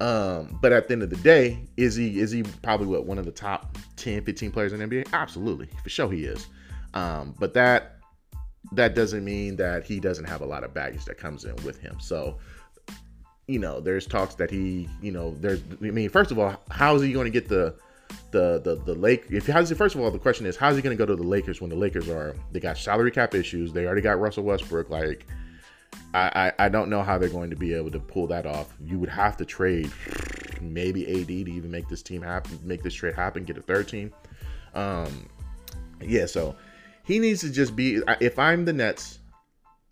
Um, 0.00 0.58
but 0.60 0.72
at 0.72 0.88
the 0.88 0.92
end 0.92 1.02
of 1.02 1.10
the 1.10 1.16
day, 1.16 1.66
is 1.76 1.96
he 1.96 2.20
is 2.20 2.30
he 2.30 2.42
probably 2.62 2.86
what 2.86 3.06
one 3.06 3.18
of 3.18 3.24
the 3.24 3.32
top 3.32 3.78
10, 3.96 4.24
15 4.24 4.50
players 4.50 4.72
in 4.72 4.80
NBA? 4.80 5.08
Absolutely, 5.12 5.68
for 5.82 5.90
sure 5.90 6.10
he 6.10 6.24
is. 6.24 6.46
Um, 6.94 7.34
but 7.38 7.54
that 7.54 7.96
that 8.72 8.94
doesn't 8.94 9.24
mean 9.24 9.56
that 9.56 9.84
he 9.84 10.00
doesn't 10.00 10.26
have 10.26 10.42
a 10.42 10.46
lot 10.46 10.64
of 10.64 10.74
baggage 10.74 11.04
that 11.06 11.18
comes 11.18 11.44
in 11.44 11.56
with 11.64 11.78
him. 11.78 11.98
So 12.00 12.38
you 13.50 13.58
know, 13.58 13.80
there's 13.80 14.06
talks 14.06 14.36
that 14.36 14.48
he, 14.48 14.88
you 15.02 15.10
know, 15.10 15.34
there's. 15.40 15.60
I 15.82 15.90
mean, 15.90 16.08
first 16.08 16.30
of 16.30 16.38
all, 16.38 16.62
how 16.70 16.94
is 16.94 17.02
he 17.02 17.12
going 17.12 17.24
to 17.24 17.30
get 17.30 17.48
the 17.48 17.74
the 18.30 18.60
the 18.60 18.76
the 18.76 18.94
Lake? 18.94 19.26
If 19.30 19.46
how's 19.46 19.68
he, 19.68 19.74
first 19.74 19.94
of 19.94 20.00
all, 20.00 20.10
the 20.10 20.18
question 20.18 20.46
is, 20.46 20.56
how's 20.56 20.76
he 20.76 20.82
going 20.82 20.96
to 20.96 20.98
go 20.98 21.06
to 21.06 21.16
the 21.16 21.26
Lakers 21.26 21.60
when 21.60 21.70
the 21.70 21.76
Lakers 21.76 22.08
are 22.08 22.34
they 22.52 22.60
got 22.60 22.78
salary 22.78 23.10
cap 23.10 23.34
issues? 23.34 23.72
They 23.72 23.86
already 23.86 24.02
got 24.02 24.20
Russell 24.20 24.44
Westbrook. 24.44 24.90
Like, 24.90 25.26
I 26.14 26.52
I, 26.58 26.66
I 26.66 26.68
don't 26.68 26.90
know 26.90 27.02
how 27.02 27.18
they're 27.18 27.28
going 27.28 27.50
to 27.50 27.56
be 27.56 27.74
able 27.74 27.90
to 27.90 28.00
pull 28.00 28.26
that 28.28 28.46
off. 28.46 28.74
You 28.80 28.98
would 28.98 29.08
have 29.08 29.36
to 29.38 29.44
trade 29.44 29.90
maybe 30.60 31.06
AD 31.20 31.26
to 31.26 31.50
even 31.50 31.70
make 31.70 31.88
this 31.88 32.02
team 32.02 32.22
happen, 32.22 32.58
make 32.62 32.82
this 32.82 32.94
trade 32.94 33.14
happen, 33.14 33.44
get 33.44 33.58
a 33.58 33.62
third 33.62 33.88
team. 33.88 34.12
Um, 34.74 35.28
yeah, 36.00 36.26
so 36.26 36.56
he 37.04 37.18
needs 37.18 37.40
to 37.40 37.50
just 37.50 37.76
be. 37.76 38.02
If 38.20 38.38
I'm 38.38 38.64
the 38.64 38.72
Nets, 38.72 39.18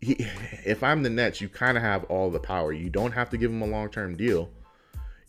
he, 0.01 0.13
if 0.65 0.83
I'm 0.83 1.03
the 1.03 1.09
Nets, 1.09 1.41
you 1.41 1.49
kind 1.49 1.77
of 1.77 1.83
have 1.83 2.03
all 2.05 2.29
the 2.29 2.39
power. 2.39 2.73
You 2.73 2.89
don't 2.89 3.11
have 3.11 3.29
to 3.31 3.37
give 3.37 3.51
him 3.51 3.61
a 3.61 3.67
long 3.67 3.89
term 3.89 4.15
deal. 4.15 4.49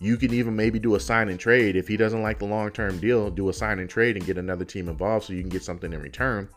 You 0.00 0.16
can 0.16 0.32
even 0.32 0.56
maybe 0.56 0.78
do 0.78 0.94
a 0.94 1.00
sign 1.00 1.28
and 1.28 1.38
trade. 1.38 1.76
If 1.76 1.86
he 1.86 1.96
doesn't 1.96 2.22
like 2.22 2.38
the 2.38 2.46
long 2.46 2.70
term 2.70 2.98
deal, 2.98 3.30
do 3.30 3.50
a 3.50 3.52
sign 3.52 3.78
and 3.78 3.88
trade 3.88 4.16
and 4.16 4.24
get 4.24 4.38
another 4.38 4.64
team 4.64 4.88
involved 4.88 5.26
so 5.26 5.34
you 5.34 5.40
can 5.40 5.50
get 5.50 5.62
something 5.62 5.92
in 5.92 6.00
return. 6.00 6.48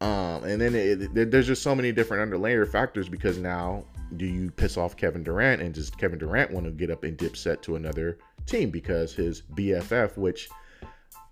Um, 0.00 0.44
and 0.44 0.60
then 0.60 0.74
it, 0.74 1.16
it, 1.16 1.30
there's 1.30 1.46
just 1.46 1.62
so 1.62 1.74
many 1.74 1.92
different 1.92 2.30
underlayer 2.30 2.68
factors 2.68 3.08
because 3.08 3.38
now 3.38 3.84
do 4.16 4.26
you 4.26 4.50
piss 4.50 4.76
off 4.76 4.96
Kevin 4.96 5.22
Durant 5.22 5.62
and 5.62 5.74
does 5.74 5.90
Kevin 5.90 6.18
Durant 6.18 6.50
want 6.50 6.66
to 6.66 6.72
get 6.72 6.90
up 6.90 7.04
and 7.04 7.16
dip 7.16 7.36
set 7.36 7.62
to 7.62 7.76
another 7.76 8.18
team 8.46 8.70
because 8.70 9.14
his 9.14 9.42
BFF, 9.54 10.16
which 10.16 10.48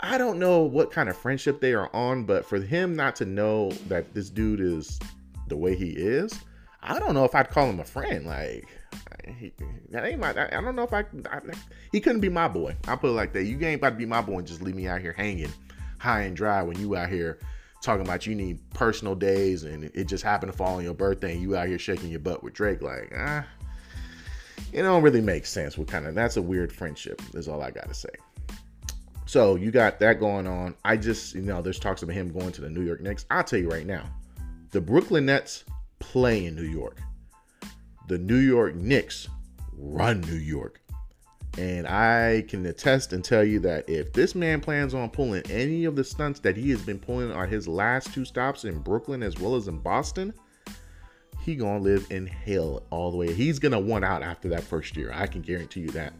I 0.00 0.18
don't 0.18 0.38
know 0.38 0.60
what 0.60 0.90
kind 0.90 1.08
of 1.08 1.16
friendship 1.16 1.60
they 1.60 1.72
are 1.72 1.94
on, 1.94 2.24
but 2.24 2.44
for 2.44 2.58
him 2.58 2.96
not 2.96 3.16
to 3.16 3.24
know 3.24 3.70
that 3.88 4.12
this 4.14 4.30
dude 4.30 4.60
is 4.60 4.98
the 5.48 5.56
way 5.56 5.74
he 5.74 5.90
is, 5.90 6.38
I 6.82 6.98
don't 6.98 7.14
know 7.14 7.24
if 7.24 7.34
I'd 7.34 7.50
call 7.50 7.68
him 7.68 7.80
a 7.80 7.84
friend. 7.84 8.26
Like, 8.26 8.68
that 9.90 10.04
ain't 10.04 10.20
my. 10.20 10.32
I, 10.32 10.58
I 10.58 10.60
don't 10.60 10.76
know 10.76 10.82
if 10.82 10.92
I, 10.92 11.04
I, 11.30 11.40
He 11.92 12.00
couldn't 12.00 12.20
be 12.20 12.28
my 12.28 12.48
boy. 12.48 12.76
I 12.88 12.96
put 12.96 13.10
it 13.10 13.14
like 13.14 13.32
that. 13.32 13.44
You 13.44 13.58
ain't 13.64 13.80
about 13.80 13.90
to 13.90 13.96
be 13.96 14.06
my 14.06 14.20
boy 14.20 14.38
and 14.38 14.46
just 14.46 14.62
leave 14.62 14.74
me 14.74 14.88
out 14.88 15.00
here 15.00 15.12
hanging 15.12 15.52
high 15.98 16.22
and 16.22 16.36
dry 16.36 16.62
when 16.62 16.78
you 16.78 16.96
out 16.96 17.08
here 17.08 17.38
talking 17.80 18.04
about 18.04 18.26
you 18.26 18.34
need 18.34 18.58
personal 18.70 19.14
days 19.14 19.64
and 19.64 19.84
it 19.94 20.04
just 20.04 20.24
happened 20.24 20.50
to 20.50 20.56
fall 20.56 20.76
on 20.76 20.84
your 20.84 20.94
birthday 20.94 21.32
and 21.32 21.42
you 21.42 21.54
out 21.56 21.68
here 21.68 21.78
shaking 21.78 22.10
your 22.10 22.20
butt 22.20 22.42
with 22.42 22.54
Drake. 22.54 22.82
Like, 22.82 23.12
ah, 23.16 23.46
it 24.72 24.82
don't 24.82 25.02
really 25.02 25.20
make 25.20 25.46
sense. 25.46 25.76
What 25.76 25.88
kind 25.88 26.06
of 26.06 26.14
that's 26.14 26.36
a 26.36 26.42
weird 26.42 26.72
friendship. 26.72 27.20
Is 27.34 27.48
all 27.48 27.62
I 27.62 27.70
gotta 27.70 27.94
say. 27.94 28.10
So 29.26 29.56
you 29.56 29.70
got 29.70 29.98
that 30.00 30.20
going 30.20 30.46
on. 30.46 30.74
I 30.84 30.96
just, 30.96 31.34
you 31.34 31.42
know, 31.42 31.62
there's 31.62 31.78
talks 31.78 32.02
about 32.02 32.14
him 32.14 32.32
going 32.32 32.52
to 32.52 32.60
the 32.60 32.70
New 32.70 32.82
York 32.82 33.00
Knicks. 33.00 33.24
I'll 33.30 33.44
tell 33.44 33.58
you 33.58 33.70
right 33.70 33.86
now, 33.86 34.04
the 34.70 34.80
Brooklyn 34.80 35.26
Nets 35.26 35.64
play 35.98 36.46
in 36.46 36.54
New 36.54 36.62
York. 36.62 36.98
The 38.08 38.18
New 38.18 38.38
York 38.38 38.74
Knicks 38.74 39.28
run 39.72 40.20
New 40.22 40.36
York. 40.36 40.80
And 41.56 41.86
I 41.86 42.44
can 42.48 42.66
attest 42.66 43.12
and 43.12 43.24
tell 43.24 43.44
you 43.44 43.60
that 43.60 43.88
if 43.88 44.12
this 44.12 44.34
man 44.34 44.60
plans 44.60 44.92
on 44.92 45.08
pulling 45.10 45.42
any 45.48 45.84
of 45.84 45.94
the 45.94 46.02
stunts 46.02 46.40
that 46.40 46.56
he 46.56 46.70
has 46.70 46.82
been 46.82 46.98
pulling 46.98 47.30
on 47.30 47.48
his 47.48 47.68
last 47.68 48.12
two 48.12 48.24
stops 48.24 48.64
in 48.64 48.80
Brooklyn 48.80 49.22
as 49.22 49.38
well 49.38 49.54
as 49.54 49.68
in 49.68 49.78
Boston, 49.78 50.34
he 51.44 51.54
gonna 51.54 51.78
live 51.78 52.06
in 52.10 52.26
hell 52.26 52.82
all 52.90 53.10
the 53.10 53.16
way. 53.16 53.32
He's 53.32 53.58
gonna 53.58 53.78
want 53.78 54.04
out 54.04 54.22
after 54.22 54.48
that 54.48 54.64
first 54.64 54.96
year. 54.96 55.12
I 55.14 55.26
can 55.26 55.42
guarantee 55.42 55.80
you 55.80 55.90
that. 55.90 56.12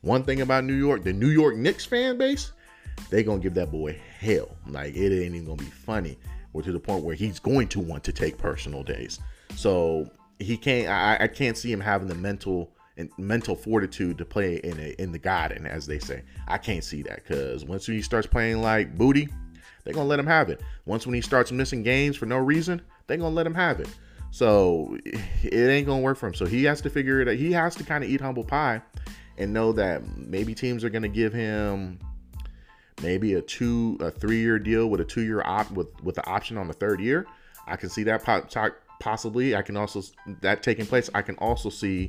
One 0.00 0.22
thing 0.22 0.40
about 0.40 0.64
New 0.64 0.74
York, 0.74 1.04
the 1.04 1.12
New 1.12 1.28
York 1.28 1.56
Knicks 1.56 1.84
fan 1.84 2.16
base, 2.16 2.52
they 3.10 3.22
gonna 3.22 3.40
give 3.40 3.54
that 3.54 3.70
boy 3.70 4.00
hell. 4.18 4.56
Like 4.66 4.94
it 4.94 5.12
ain't 5.12 5.34
even 5.34 5.44
gonna 5.44 5.56
be 5.56 5.64
funny, 5.64 6.16
or 6.54 6.62
to 6.62 6.72
the 6.72 6.80
point 6.80 7.04
where 7.04 7.14
he's 7.14 7.38
going 7.38 7.68
to 7.68 7.80
want 7.80 8.04
to 8.04 8.12
take 8.12 8.38
personal 8.38 8.82
days. 8.82 9.20
So 9.54 10.10
he 10.38 10.56
can't. 10.56 10.88
I, 10.88 11.24
I 11.24 11.28
can't 11.28 11.56
see 11.56 11.72
him 11.72 11.80
having 11.80 12.08
the 12.08 12.14
mental 12.14 12.72
and 12.96 13.10
mental 13.18 13.56
fortitude 13.56 14.18
to 14.18 14.24
play 14.24 14.56
in 14.56 14.78
a, 14.78 14.94
in 15.00 15.12
the 15.12 15.18
garden, 15.18 15.66
as 15.66 15.86
they 15.86 15.98
say. 15.98 16.22
I 16.46 16.58
can't 16.58 16.84
see 16.84 17.02
that 17.02 17.22
because 17.22 17.64
once 17.64 17.86
he 17.86 18.02
starts 18.02 18.26
playing 18.26 18.60
like 18.60 18.96
booty, 18.96 19.28
they're 19.84 19.94
gonna 19.94 20.08
let 20.08 20.18
him 20.18 20.26
have 20.26 20.50
it. 20.50 20.60
Once 20.84 21.06
when 21.06 21.14
he 21.14 21.20
starts 21.20 21.52
missing 21.52 21.82
games 21.82 22.16
for 22.16 22.26
no 22.26 22.38
reason, 22.38 22.82
they're 23.06 23.16
gonna 23.16 23.34
let 23.34 23.46
him 23.46 23.54
have 23.54 23.80
it. 23.80 23.88
So 24.30 24.96
it 25.04 25.54
ain't 25.54 25.86
gonna 25.86 26.02
work 26.02 26.18
for 26.18 26.26
him. 26.26 26.34
So 26.34 26.46
he 26.46 26.64
has 26.64 26.80
to 26.82 26.90
figure 26.90 27.20
it 27.20 27.28
out. 27.28 27.34
He 27.34 27.52
has 27.52 27.74
to 27.76 27.84
kind 27.84 28.02
of 28.04 28.10
eat 28.10 28.20
humble 28.20 28.44
pie 28.44 28.82
and 29.38 29.52
know 29.52 29.72
that 29.72 30.02
maybe 30.16 30.54
teams 30.54 30.84
are 30.84 30.90
to 31.02 31.08
give 31.08 31.32
him 31.32 31.98
maybe 33.02 33.34
a 33.34 33.42
two 33.42 33.96
a 34.00 34.10
three 34.10 34.40
year 34.40 34.58
deal 34.58 34.88
with 34.88 35.00
a 35.00 35.04
two 35.04 35.22
year 35.22 35.42
op 35.44 35.70
with 35.72 35.88
with 36.02 36.14
the 36.14 36.26
option 36.26 36.56
on 36.58 36.68
the 36.68 36.74
third 36.74 37.00
year. 37.00 37.26
I 37.66 37.76
can 37.76 37.88
see 37.88 38.02
that 38.04 38.22
possibly. 39.02 39.56
I 39.56 39.62
can 39.62 39.76
also 39.76 40.02
that 40.40 40.62
taking 40.62 40.86
place. 40.86 41.10
I 41.12 41.22
can 41.22 41.34
also 41.36 41.68
see 41.68 42.08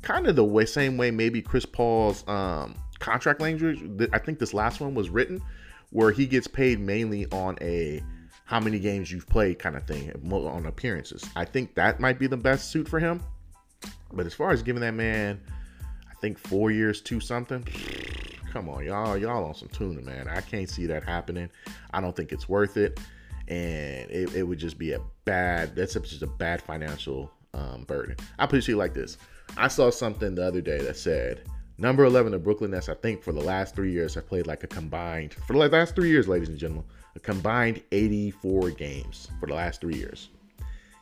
kind 0.00 0.26
of 0.26 0.36
the 0.36 0.44
way 0.44 0.64
same 0.64 0.96
way 0.96 1.10
maybe 1.10 1.42
Chris 1.42 1.66
Paul's 1.66 2.26
um, 2.26 2.74
contract 2.98 3.42
language. 3.42 3.82
I 4.14 4.18
think 4.18 4.38
this 4.38 4.54
last 4.54 4.80
one 4.80 4.94
was 4.94 5.10
written 5.10 5.42
where 5.90 6.10
he 6.10 6.26
gets 6.26 6.46
paid 6.46 6.80
mainly 6.80 7.26
on 7.30 7.58
a 7.60 8.02
how 8.46 8.58
many 8.58 8.78
games 8.78 9.12
you've 9.12 9.28
played 9.28 9.58
kind 9.58 9.76
of 9.76 9.86
thing 9.86 10.10
on 10.32 10.66
appearances. 10.66 11.22
I 11.36 11.44
think 11.44 11.74
that 11.74 12.00
might 12.00 12.18
be 12.18 12.26
the 12.26 12.38
best 12.38 12.70
suit 12.70 12.88
for 12.88 12.98
him. 12.98 13.22
But 14.12 14.24
as 14.24 14.32
far 14.32 14.50
as 14.50 14.62
giving 14.62 14.80
that 14.80 14.94
man 14.94 15.40
I 16.10 16.14
think 16.20 16.38
four 16.38 16.70
years 16.70 17.02
to 17.02 17.20
something. 17.20 17.66
Come 18.52 18.68
on, 18.68 18.84
y'all, 18.84 19.16
y'all 19.16 19.44
on 19.44 19.54
some 19.54 19.68
tuna, 19.68 20.00
man. 20.00 20.26
I 20.26 20.40
can't 20.40 20.68
see 20.68 20.86
that 20.86 21.04
happening. 21.04 21.50
I 21.92 22.00
don't 22.00 22.16
think 22.16 22.32
it's 22.32 22.48
worth 22.48 22.76
it, 22.76 22.98
and 23.50 24.08
it, 24.10 24.34
it 24.34 24.42
would 24.44 24.58
just 24.58 24.78
be 24.78 24.92
a 24.92 25.00
bad. 25.24 25.74
That's 25.76 25.94
just 25.94 26.22
a 26.22 26.26
bad 26.26 26.62
financial 26.62 27.30
um, 27.52 27.84
burden. 27.84 28.16
I 28.38 28.46
put 28.46 28.60
it 28.60 28.62
to 28.62 28.72
you 28.72 28.78
like 28.78 28.94
this: 28.94 29.18
I 29.56 29.68
saw 29.68 29.90
something 29.90 30.34
the 30.34 30.46
other 30.46 30.60
day 30.60 30.78
that 30.78 30.96
said 30.96 31.42
number 31.76 32.04
11 32.04 32.32
of 32.32 32.44
Brooklyn 32.44 32.70
Nets. 32.70 32.88
I 32.88 32.94
think 32.94 33.22
for 33.22 33.32
the 33.32 33.40
last 33.40 33.74
three 33.74 33.92
years 33.92 34.14
have 34.14 34.28
played 34.28 34.46
like 34.46 34.62
a 34.62 34.68
combined 34.68 35.34
for 35.34 35.54
the 35.54 35.58
last 35.58 35.96
three 35.96 36.10
years, 36.10 36.28
ladies 36.28 36.48
and 36.48 36.58
gentlemen, 36.58 36.84
a 37.16 37.20
combined 37.20 37.82
84 37.90 38.70
games 38.70 39.28
for 39.40 39.46
the 39.46 39.54
last 39.54 39.80
three 39.80 39.96
years. 39.96 40.28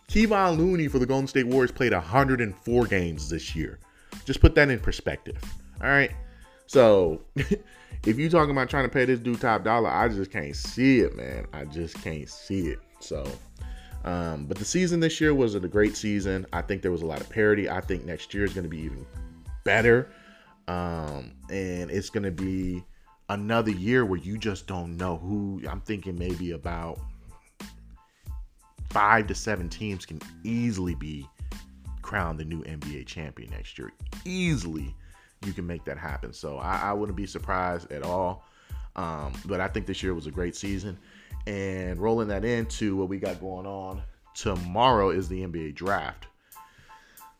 Kevon 0.08 0.56
Looney 0.56 0.88
for 0.88 0.98
the 0.98 1.04
Golden 1.04 1.26
State 1.26 1.46
Warriors 1.46 1.70
played 1.70 1.92
104 1.92 2.86
games 2.86 3.28
this 3.28 3.54
year. 3.54 3.78
Just 4.24 4.40
put 4.40 4.54
that 4.54 4.70
in 4.70 4.80
perspective. 4.80 5.36
All 5.82 5.88
right. 5.88 6.12
So 6.66 7.20
if 8.08 8.18
you 8.18 8.30
talking 8.30 8.52
about 8.52 8.70
trying 8.70 8.84
to 8.84 8.88
pay 8.88 9.04
this 9.04 9.20
dude 9.20 9.38
top 9.38 9.64
dollar, 9.64 9.90
I 9.90 10.08
just 10.08 10.30
can't 10.30 10.56
see 10.56 11.00
it, 11.00 11.14
man. 11.14 11.46
I 11.52 11.66
just 11.66 11.94
can't 12.02 12.26
see 12.26 12.68
it. 12.68 12.78
So, 13.00 13.30
um, 14.04 14.46
but 14.46 14.56
the 14.56 14.64
season 14.64 14.98
this 14.98 15.20
year 15.20 15.34
was 15.34 15.54
a 15.54 15.60
great 15.60 15.94
season. 15.94 16.46
I 16.54 16.62
think 16.62 16.80
there 16.80 16.90
was 16.90 17.02
a 17.02 17.06
lot 17.06 17.20
of 17.20 17.28
parity. 17.28 17.68
I 17.68 17.82
think 17.82 18.06
next 18.06 18.32
year 18.32 18.44
is 18.44 18.54
going 18.54 18.64
to 18.64 18.70
be 18.70 18.78
even 18.78 19.04
better. 19.62 20.10
Um, 20.68 21.32
and 21.50 21.90
it's 21.90 22.08
going 22.08 22.22
to 22.22 22.30
be 22.30 22.82
another 23.28 23.72
year 23.72 24.06
where 24.06 24.18
you 24.18 24.38
just 24.38 24.66
don't 24.66 24.96
know 24.96 25.18
who. 25.18 25.60
I'm 25.68 25.82
thinking 25.82 26.18
maybe 26.18 26.52
about 26.52 26.98
five 28.88 29.26
to 29.26 29.34
seven 29.34 29.68
teams 29.68 30.06
can 30.06 30.18
easily 30.44 30.94
be 30.94 31.28
crowned 32.00 32.40
the 32.40 32.44
new 32.46 32.62
NBA 32.62 33.04
champion 33.04 33.50
next 33.50 33.78
year. 33.78 33.92
Easily, 34.24 34.94
you 35.44 35.52
can 35.52 35.66
make 35.66 35.84
that 35.84 35.98
happen. 35.98 36.32
So 36.32 36.58
I, 36.58 36.90
I 36.90 36.92
wouldn't 36.92 37.16
be 37.16 37.26
surprised 37.26 37.90
at 37.92 38.02
all. 38.02 38.44
Um, 38.96 39.32
but 39.46 39.60
I 39.60 39.68
think 39.68 39.86
this 39.86 40.02
year 40.02 40.14
was 40.14 40.26
a 40.26 40.30
great 40.30 40.56
season. 40.56 40.98
And 41.46 41.98
rolling 41.98 42.28
that 42.28 42.44
into 42.44 42.96
what 42.96 43.08
we 43.08 43.18
got 43.18 43.40
going 43.40 43.66
on 43.66 44.02
tomorrow 44.34 45.10
is 45.10 45.28
the 45.28 45.42
NBA 45.42 45.74
draft. 45.74 46.26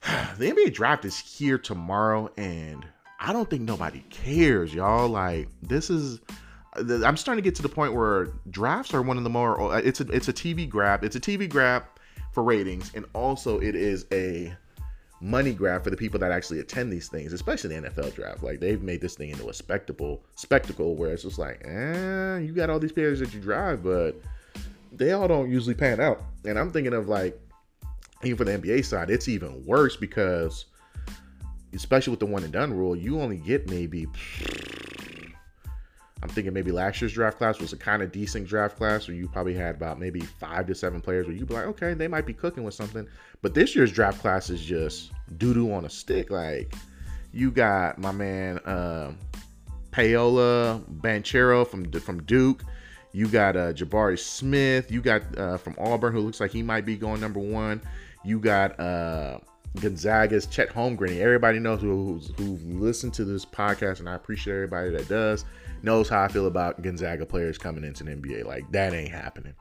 the 0.39 0.53
NBA 0.53 0.73
draft 0.73 1.05
is 1.05 1.19
here 1.19 1.59
tomorrow, 1.59 2.31
and 2.37 2.87
I 3.21 3.33
don't 3.33 3.49
think 3.49 3.63
nobody 3.63 4.01
cares, 4.11 4.73
y'all. 4.73 5.09
Like 5.09 5.49
this 5.63 5.91
is. 5.91 6.21
I'm 6.77 7.17
starting 7.17 7.43
to 7.43 7.47
get 7.47 7.57
to 7.57 7.63
the 7.63 7.69
point 7.69 7.95
where 7.95 8.29
drafts 8.51 8.95
are 8.95 9.03
one 9.03 9.17
of 9.17 9.25
the 9.25 9.31
more. 9.31 9.79
It's 9.79 10.01
a 10.01 10.05
it's 10.11 10.29
a 10.29 10.33
TV 10.33 10.69
grab. 10.69 11.03
It's 11.03 11.17
a 11.17 11.21
TV 11.21 11.49
grab 11.49 11.85
for 12.33 12.43
ratings, 12.43 12.93
and 12.95 13.05
also 13.15 13.59
it 13.59 13.75
is 13.75 14.07
a 14.13 14.57
money 15.21 15.53
grab 15.53 15.83
for 15.83 15.91
the 15.91 15.97
people 15.97 16.21
that 16.21 16.31
actually 16.31 16.61
attend 16.61 16.93
these 16.93 17.09
things, 17.09 17.33
especially 17.33 17.75
the 17.75 17.89
NFL 17.89 18.15
draft. 18.15 18.43
Like 18.43 18.61
they've 18.61 18.83
made 18.83 19.01
this 19.01 19.15
thing 19.15 19.31
into 19.31 19.49
a 19.49 19.55
spectacle, 19.55 20.23
spectacle 20.37 20.95
where 20.95 21.13
it's 21.13 21.23
just 21.23 21.39
like, 21.39 21.61
eh, 21.65 22.39
you 22.39 22.53
got 22.53 22.71
all 22.71 22.79
these 22.79 22.93
players 22.93 23.21
that 23.21 23.35
you 23.35 23.41
drive, 23.41 23.83
but 23.83 24.21
they 24.93 25.13
all 25.13 25.29
don't 25.29 25.51
usually 25.51 25.75
pan 25.75 26.01
out. 26.01 26.23
And 26.45 26.59
I'm 26.59 26.71
thinking 26.71 26.95
of 26.95 27.09
like, 27.09 27.39
even 28.25 28.37
for 28.37 28.45
the 28.45 28.59
NBA 28.59 28.85
side, 28.85 29.11
it's 29.11 29.29
even 29.29 29.65
worse 29.65 29.97
because, 29.97 30.67
especially 31.73 32.11
with 32.11 32.21
the 32.21 32.27
one 32.27 32.43
and 32.43 32.53
done 32.53 32.73
rule, 32.73 32.97
you 32.97 33.21
only 33.21 33.37
get 33.37 33.69
maybe 33.71 34.07
I'm 36.23 36.29
thinking 36.29 36.53
maybe 36.53 36.73
last 36.73 37.01
year's 37.01 37.13
draft 37.13 37.39
class 37.39 37.61
was 37.61 37.73
a 37.73 37.77
kind 37.77 38.03
of 38.03 38.11
decent 38.11 38.49
draft 38.49 38.77
class 38.77 39.07
where 39.07 39.17
you 39.17 39.29
probably 39.29 39.55
had 39.55 39.77
about 39.77 40.01
maybe 40.01 40.21
five 40.21 40.67
to 40.67 40.75
seven 40.75 41.01
players 41.01 41.27
where 41.27 41.37
you'd 41.37 41.47
be 41.47 41.55
like, 41.55 41.67
okay, 41.67 41.95
they 41.95 42.09
might 42.09 42.27
be 42.27 42.35
cooking 42.35 42.65
with 42.65 42.75
something. 42.75 43.07
But 43.41 43.55
this 43.55 43.77
year's 43.77 43.93
draft 43.93 44.21
class 44.21 44.51
is 44.51 44.61
just 44.61 45.13
doo 45.37 45.55
doo 45.55 45.73
on 45.73 45.85
a 45.85 45.91
stick. 45.91 46.31
Like 46.31 46.75
you 47.33 47.51
got 47.53 47.99
my 47.99 48.11
man 48.11 48.59
uh, 48.61 49.13
Paolo 49.93 50.85
Banchero 51.01 51.67
from 51.67 51.91
from 51.93 52.23
Duke. 52.25 52.65
You 53.13 53.29
got 53.29 53.57
uh, 53.57 53.73
Jabari 53.73 54.19
Smith. 54.19 54.91
You 54.91 55.01
got 55.01 55.39
uh, 55.39 55.57
from 55.57 55.77
Auburn 55.79 56.13
who 56.13 56.21
looks 56.21 56.41
like 56.41 56.51
he 56.51 56.63
might 56.63 56.85
be 56.85 56.97
going 56.97 57.21
number 57.21 57.41
one. 57.41 57.81
You 58.25 58.41
got 58.41 58.79
uh, 58.81 59.39
Gonzaga's 59.77 60.47
Chet 60.47 60.71
Holmgren. 60.71 61.19
Everybody 61.21 61.61
knows 61.61 61.81
who, 61.81 62.15
who's 62.15 62.33
who 62.37 62.59
listened 62.81 63.15
to 63.15 63.25
this 63.25 63.45
podcast, 63.45 64.01
and 64.01 64.09
I 64.09 64.15
appreciate 64.15 64.55
everybody 64.55 64.91
that 64.91 65.09
does 65.09 65.45
knows 65.83 66.09
how 66.09 66.23
I 66.23 66.29
feel 66.29 66.47
about 66.47 66.83
Gonzaga 66.83 67.27
players 67.27 67.59
coming 67.59 67.85
into 67.85 68.05
the 68.05 68.13
NBA. 68.13 68.45
Like 68.45 68.71
that 68.73 68.93
ain't 68.93 69.11
happening. 69.11 69.55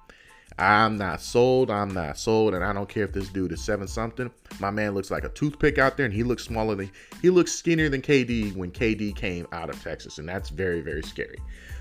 I'm 0.59 0.97
not 0.97 1.21
sold. 1.21 1.69
I'm 1.69 1.93
not 1.93 2.17
sold, 2.17 2.55
and 2.55 2.63
I 2.63 2.73
don't 2.73 2.89
care 2.89 3.03
if 3.03 3.13
this 3.13 3.29
dude 3.29 3.51
is 3.51 3.63
seven 3.63 3.87
something. 3.87 4.31
My 4.59 4.71
man 4.71 4.95
looks 4.95 5.11
like 5.11 5.23
a 5.23 5.29
toothpick 5.29 5.77
out 5.77 5.97
there, 5.97 6.05
and 6.05 6.13
he 6.13 6.23
looks 6.23 6.43
smaller 6.43 6.73
than 6.73 6.89
he 7.21 7.29
looks 7.29 7.51
skinnier 7.51 7.89
than 7.89 8.01
KD 8.01 8.55
when 8.55 8.71
KD 8.71 9.15
came 9.15 9.47
out 9.51 9.69
of 9.69 9.81
Texas, 9.83 10.17
and 10.17 10.27
that's 10.27 10.49
very 10.49 10.81
very 10.81 11.03
scary. 11.03 11.37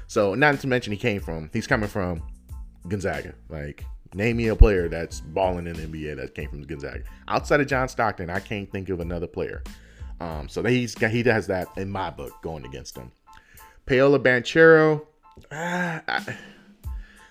So, 0.08 0.34
not 0.34 0.60
to 0.60 0.66
mention 0.66 0.92
he 0.92 0.98
came 0.98 1.20
from 1.20 1.50
he's 1.52 1.66
coming 1.66 1.88
from 1.88 2.22
Gonzaga. 2.86 3.34
Like, 3.48 3.84
name 4.14 4.36
me 4.36 4.48
a 4.48 4.56
player 4.56 4.88
that's 4.88 5.20
balling 5.20 5.66
in 5.66 5.74
the 5.74 5.86
NBA 5.86 6.16
that 6.16 6.34
came 6.34 6.50
from 6.50 6.62
Gonzaga. 6.62 7.04
Outside 7.28 7.60
of 7.60 7.66
John 7.66 7.88
Stockton, 7.88 8.28
I 8.28 8.40
can't 8.40 8.70
think 8.70 8.90
of 8.90 9.00
another 9.00 9.26
player. 9.26 9.62
Um, 10.20 10.48
so 10.48 10.62
he's 10.64 10.98
he 10.98 11.22
does 11.22 11.46
that 11.46 11.68
in 11.76 11.90
my 11.90 12.10
book 12.10 12.32
going 12.42 12.66
against 12.66 12.96
him. 12.96 13.10
Paolo 13.86 14.18
Banchero. 14.18 15.06
Ah, 15.50 16.02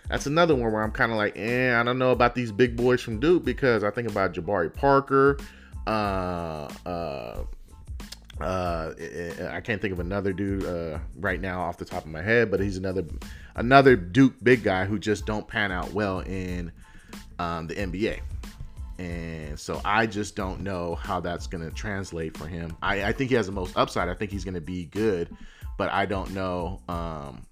that's 0.09 0.25
another 0.25 0.55
one 0.55 0.71
where 0.71 0.83
I'm 0.83 0.91
kind 0.91 1.11
of 1.11 1.17
like, 1.17 1.37
eh, 1.37 1.77
I 1.77 1.83
don't 1.83 1.97
know 1.97 2.11
about 2.11 2.35
these 2.35 2.51
big 2.51 2.75
boys 2.75 3.01
from 3.01 3.19
Duke 3.19 3.43
because 3.43 3.83
I 3.83 3.91
think 3.91 4.09
about 4.09 4.33
Jabari 4.33 4.73
Parker. 4.73 5.37
Uh, 5.87 6.69
uh, 6.85 7.43
uh, 8.39 8.93
I 9.49 9.61
can't 9.61 9.81
think 9.81 9.93
of 9.93 9.99
another 9.99 10.33
dude 10.33 10.65
uh, 10.65 10.99
right 11.17 11.39
now 11.39 11.61
off 11.61 11.77
the 11.77 11.85
top 11.85 12.03
of 12.03 12.11
my 12.11 12.21
head, 12.21 12.51
but 12.51 12.59
he's 12.59 12.77
another 12.77 13.05
another 13.55 13.95
Duke 13.95 14.33
big 14.43 14.63
guy 14.63 14.85
who 14.85 14.99
just 14.99 15.25
don't 15.25 15.47
pan 15.47 15.71
out 15.71 15.93
well 15.93 16.19
in 16.19 16.71
um, 17.39 17.67
the 17.67 17.75
NBA. 17.75 18.19
And 18.97 19.59
so 19.59 19.81
I 19.83 20.05
just 20.05 20.35
don't 20.35 20.61
know 20.61 20.95
how 20.95 21.19
that's 21.19 21.47
going 21.47 21.63
to 21.67 21.73
translate 21.73 22.37
for 22.37 22.47
him. 22.47 22.75
I, 22.81 23.05
I, 23.05 23.11
think 23.11 23.29
he 23.29 23.35
has 23.35 23.45
the 23.45 23.51
most 23.51 23.75
upside. 23.75 24.07
I 24.07 24.13
think 24.13 24.31
he's 24.31 24.45
going 24.45 24.53
to 24.53 24.61
be 24.61 24.85
good, 24.85 25.35
but 25.77 25.91
I 25.91 26.05
don't 26.05 26.31
know 26.31 26.81
um, 26.87 27.45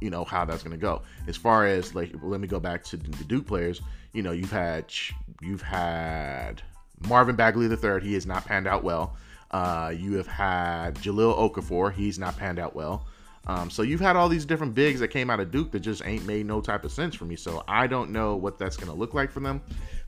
you 0.00 0.10
know 0.10 0.24
how 0.24 0.44
that's 0.44 0.62
going 0.62 0.76
to 0.76 0.80
go. 0.80 1.02
As 1.26 1.36
far 1.36 1.66
as 1.66 1.94
like, 1.94 2.12
let 2.22 2.40
me 2.40 2.48
go 2.48 2.60
back 2.60 2.82
to 2.84 2.96
the 2.96 3.24
Duke 3.24 3.46
players. 3.46 3.80
You 4.12 4.22
know, 4.22 4.32
you've 4.32 4.50
had 4.50 4.92
you've 5.40 5.62
had 5.62 6.62
Marvin 7.08 7.36
Bagley 7.36 7.68
the 7.68 7.76
third. 7.76 8.02
He 8.02 8.14
has 8.14 8.26
not 8.26 8.44
panned 8.44 8.66
out 8.66 8.82
well. 8.82 9.16
Uh, 9.50 9.92
you 9.96 10.14
have 10.14 10.26
had 10.26 10.94
Jahlil 10.96 11.36
Okafor. 11.36 11.92
He's 11.92 12.18
not 12.18 12.36
panned 12.36 12.58
out 12.58 12.74
well. 12.74 13.06
Um, 13.46 13.70
so 13.70 13.82
you've 13.82 14.00
had 14.00 14.16
all 14.16 14.28
these 14.28 14.44
different 14.44 14.74
bigs 14.74 15.00
that 15.00 15.08
came 15.08 15.30
out 15.30 15.40
of 15.40 15.50
Duke 15.50 15.70
that 15.72 15.80
just 15.80 16.04
ain't 16.04 16.26
made 16.26 16.44
no 16.46 16.60
type 16.60 16.84
of 16.84 16.92
sense 16.92 17.14
for 17.14 17.24
me. 17.24 17.36
So 17.36 17.64
I 17.66 17.86
don't 17.86 18.10
know 18.10 18.36
what 18.36 18.58
that's 18.58 18.76
going 18.76 18.92
to 18.92 18.96
look 18.96 19.14
like 19.14 19.30
for 19.30 19.40
them. 19.40 19.62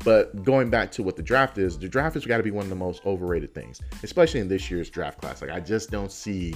But 0.04 0.44
going 0.44 0.68
back 0.68 0.92
to 0.92 1.02
what 1.02 1.16
the 1.16 1.22
draft 1.22 1.58
is, 1.58 1.78
the 1.78 1.88
draft 1.88 2.14
has 2.14 2.26
got 2.26 2.36
to 2.36 2.42
be 2.42 2.50
one 2.50 2.64
of 2.64 2.68
the 2.68 2.76
most 2.76 3.04
overrated 3.06 3.54
things, 3.54 3.80
especially 4.02 4.40
in 4.40 4.48
this 4.48 4.70
year's 4.70 4.90
draft 4.90 5.20
class. 5.20 5.40
Like 5.40 5.50
I 5.50 5.60
just 5.60 5.90
don't 5.90 6.12
see 6.12 6.54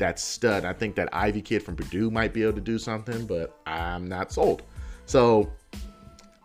that 0.00 0.18
stud. 0.18 0.64
I 0.64 0.72
think 0.72 0.96
that 0.96 1.08
Ivey 1.12 1.40
kid 1.40 1.62
from 1.62 1.76
Purdue 1.76 2.10
might 2.10 2.34
be 2.34 2.42
able 2.42 2.54
to 2.54 2.60
do 2.60 2.78
something, 2.78 3.26
but 3.26 3.56
I'm 3.66 4.08
not 4.08 4.32
sold. 4.32 4.62
So 5.06 5.50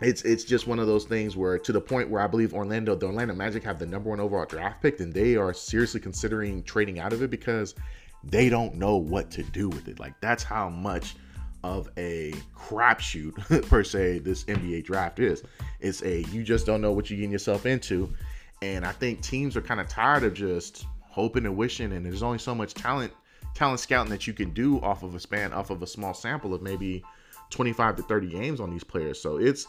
it's 0.01 0.21
it's 0.23 0.43
just 0.43 0.67
one 0.67 0.77
of 0.77 0.87
those 0.87 1.05
things 1.05 1.35
where 1.35 1.57
to 1.57 1.71
the 1.71 1.81
point 1.81 2.09
where 2.09 2.21
I 2.21 2.27
believe 2.27 2.53
Orlando, 2.53 2.95
the 2.95 3.07
Orlando 3.07 3.33
Magic 3.33 3.63
have 3.63 3.79
the 3.79 3.85
number 3.85 4.09
one 4.09 4.19
overall 4.19 4.45
draft 4.45 4.81
pick, 4.81 4.99
and 4.99 5.13
they 5.13 5.35
are 5.35 5.53
seriously 5.53 5.99
considering 5.99 6.63
trading 6.63 6.99
out 6.99 7.13
of 7.13 7.23
it 7.23 7.31
because 7.31 7.75
they 8.23 8.49
don't 8.49 8.75
know 8.75 8.97
what 8.97 9.31
to 9.31 9.43
do 9.43 9.69
with 9.69 9.87
it. 9.87 9.99
Like 9.99 10.19
that's 10.21 10.43
how 10.43 10.69
much 10.69 11.15
of 11.63 11.89
a 11.97 12.31
crapshoot 12.55 13.67
per 13.69 13.83
se 13.83 14.19
this 14.19 14.43
NBA 14.43 14.83
draft 14.83 15.19
is. 15.19 15.43
It's 15.79 16.03
a 16.03 16.21
you 16.25 16.43
just 16.43 16.65
don't 16.65 16.81
know 16.81 16.91
what 16.91 17.09
you're 17.09 17.17
getting 17.17 17.31
yourself 17.31 17.65
into. 17.65 18.13
And 18.61 18.85
I 18.85 18.91
think 18.91 19.21
teams 19.21 19.55
are 19.55 19.61
kind 19.61 19.79
of 19.79 19.87
tired 19.87 20.23
of 20.23 20.33
just 20.33 20.85
hoping 21.01 21.45
and 21.45 21.55
wishing, 21.55 21.93
and 21.93 22.05
there's 22.05 22.23
only 22.23 22.39
so 22.39 22.53
much 22.53 22.73
talent 22.73 23.13
talent 23.55 23.79
scouting 23.79 24.11
that 24.11 24.27
you 24.27 24.33
can 24.33 24.51
do 24.51 24.79
off 24.81 25.01
of 25.01 25.15
a 25.15 25.19
span, 25.19 25.53
off 25.53 25.71
of 25.71 25.81
a 25.81 25.87
small 25.87 26.13
sample 26.13 26.53
of 26.53 26.61
maybe 26.61 27.03
25 27.49 27.95
to 27.95 28.03
30 28.03 28.29
games 28.29 28.59
on 28.59 28.69
these 28.69 28.83
players. 28.83 29.19
So 29.19 29.37
it's 29.37 29.65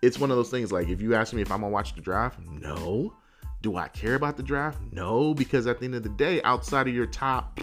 it's 0.00 0.18
one 0.18 0.32
of 0.32 0.36
those 0.36 0.50
things 0.50 0.72
like 0.72 0.88
if 0.88 1.00
you 1.00 1.14
ask 1.14 1.32
me 1.32 1.42
if 1.42 1.52
I'm 1.52 1.60
gonna 1.60 1.72
watch 1.72 1.94
the 1.94 2.00
draft, 2.00 2.40
no. 2.50 3.14
Do 3.60 3.76
I 3.76 3.86
care 3.86 4.16
about 4.16 4.36
the 4.36 4.42
draft? 4.42 4.80
No, 4.90 5.34
because 5.34 5.68
at 5.68 5.78
the 5.78 5.84
end 5.84 5.94
of 5.94 6.02
the 6.02 6.08
day, 6.08 6.42
outside 6.42 6.88
of 6.88 6.94
your 6.94 7.06
top 7.06 7.60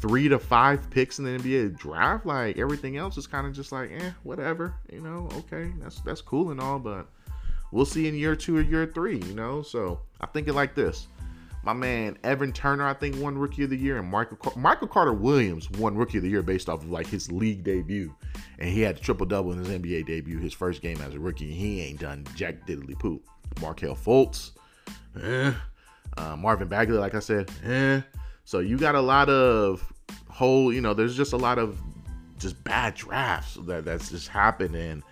three 0.00 0.28
to 0.28 0.36
five 0.36 0.90
picks 0.90 1.20
in 1.20 1.24
the 1.24 1.38
NBA 1.38 1.78
draft, 1.78 2.26
like 2.26 2.58
everything 2.58 2.96
else 2.96 3.16
is 3.16 3.28
kind 3.28 3.46
of 3.46 3.52
just 3.52 3.70
like, 3.70 3.92
eh, 3.92 4.10
whatever. 4.24 4.74
You 4.92 5.00
know, 5.00 5.28
okay, 5.36 5.70
that's 5.78 6.00
that's 6.00 6.20
cool 6.20 6.50
and 6.50 6.60
all, 6.60 6.80
but 6.80 7.06
we'll 7.70 7.84
see 7.84 8.08
in 8.08 8.16
year 8.16 8.34
two 8.34 8.56
or 8.56 8.62
year 8.62 8.84
three, 8.84 9.18
you 9.18 9.34
know. 9.34 9.62
So 9.62 10.00
I 10.20 10.26
think 10.26 10.48
it 10.48 10.54
like 10.54 10.74
this 10.74 11.06
my 11.62 11.72
man 11.72 12.18
Evan 12.24 12.52
Turner, 12.52 12.86
I 12.86 12.94
think, 12.94 13.20
won 13.20 13.38
Rookie 13.38 13.64
of 13.64 13.70
the 13.70 13.76
Year, 13.76 13.98
and 13.98 14.10
Michael 14.10 14.36
Car- 14.36 14.52
Michael 14.56 14.88
Carter 14.88 15.12
Williams 15.12 15.70
won 15.70 15.96
Rookie 15.96 16.18
of 16.18 16.24
the 16.24 16.30
Year 16.30 16.42
based 16.42 16.68
off 16.68 16.82
of 16.82 16.90
like 16.90 17.06
his 17.06 17.30
league 17.30 17.62
debut, 17.62 18.14
and 18.58 18.68
he 18.68 18.80
had 18.80 18.96
a 18.96 19.00
triple 19.00 19.26
double 19.26 19.52
in 19.52 19.58
his 19.58 19.68
NBA 19.68 20.06
debut, 20.06 20.38
his 20.38 20.52
first 20.52 20.82
game 20.82 21.00
as 21.00 21.14
a 21.14 21.20
rookie. 21.20 21.52
He 21.52 21.82
ain't 21.82 22.00
done 22.00 22.26
jack 22.34 22.66
diddly 22.66 22.98
poo. 22.98 23.20
Markelle 23.60 23.94
Fultz, 23.94 24.52
eh. 25.22 25.52
Uh, 26.16 26.36
Marvin 26.36 26.68
Bagley, 26.68 26.98
like 26.98 27.14
I 27.14 27.20
said, 27.20 27.50
eh. 27.64 28.00
So 28.44 28.58
you 28.58 28.76
got 28.76 28.94
a 28.94 29.00
lot 29.00 29.28
of 29.28 29.92
whole, 30.28 30.72
you 30.72 30.80
know, 30.80 30.94
there's 30.94 31.16
just 31.16 31.32
a 31.32 31.36
lot 31.36 31.58
of 31.58 31.80
just 32.38 32.62
bad 32.64 32.94
drafts 32.94 33.56
that 33.66 33.84
that's 33.84 34.10
just 34.10 34.28
happened, 34.28 34.74
and 34.74 35.02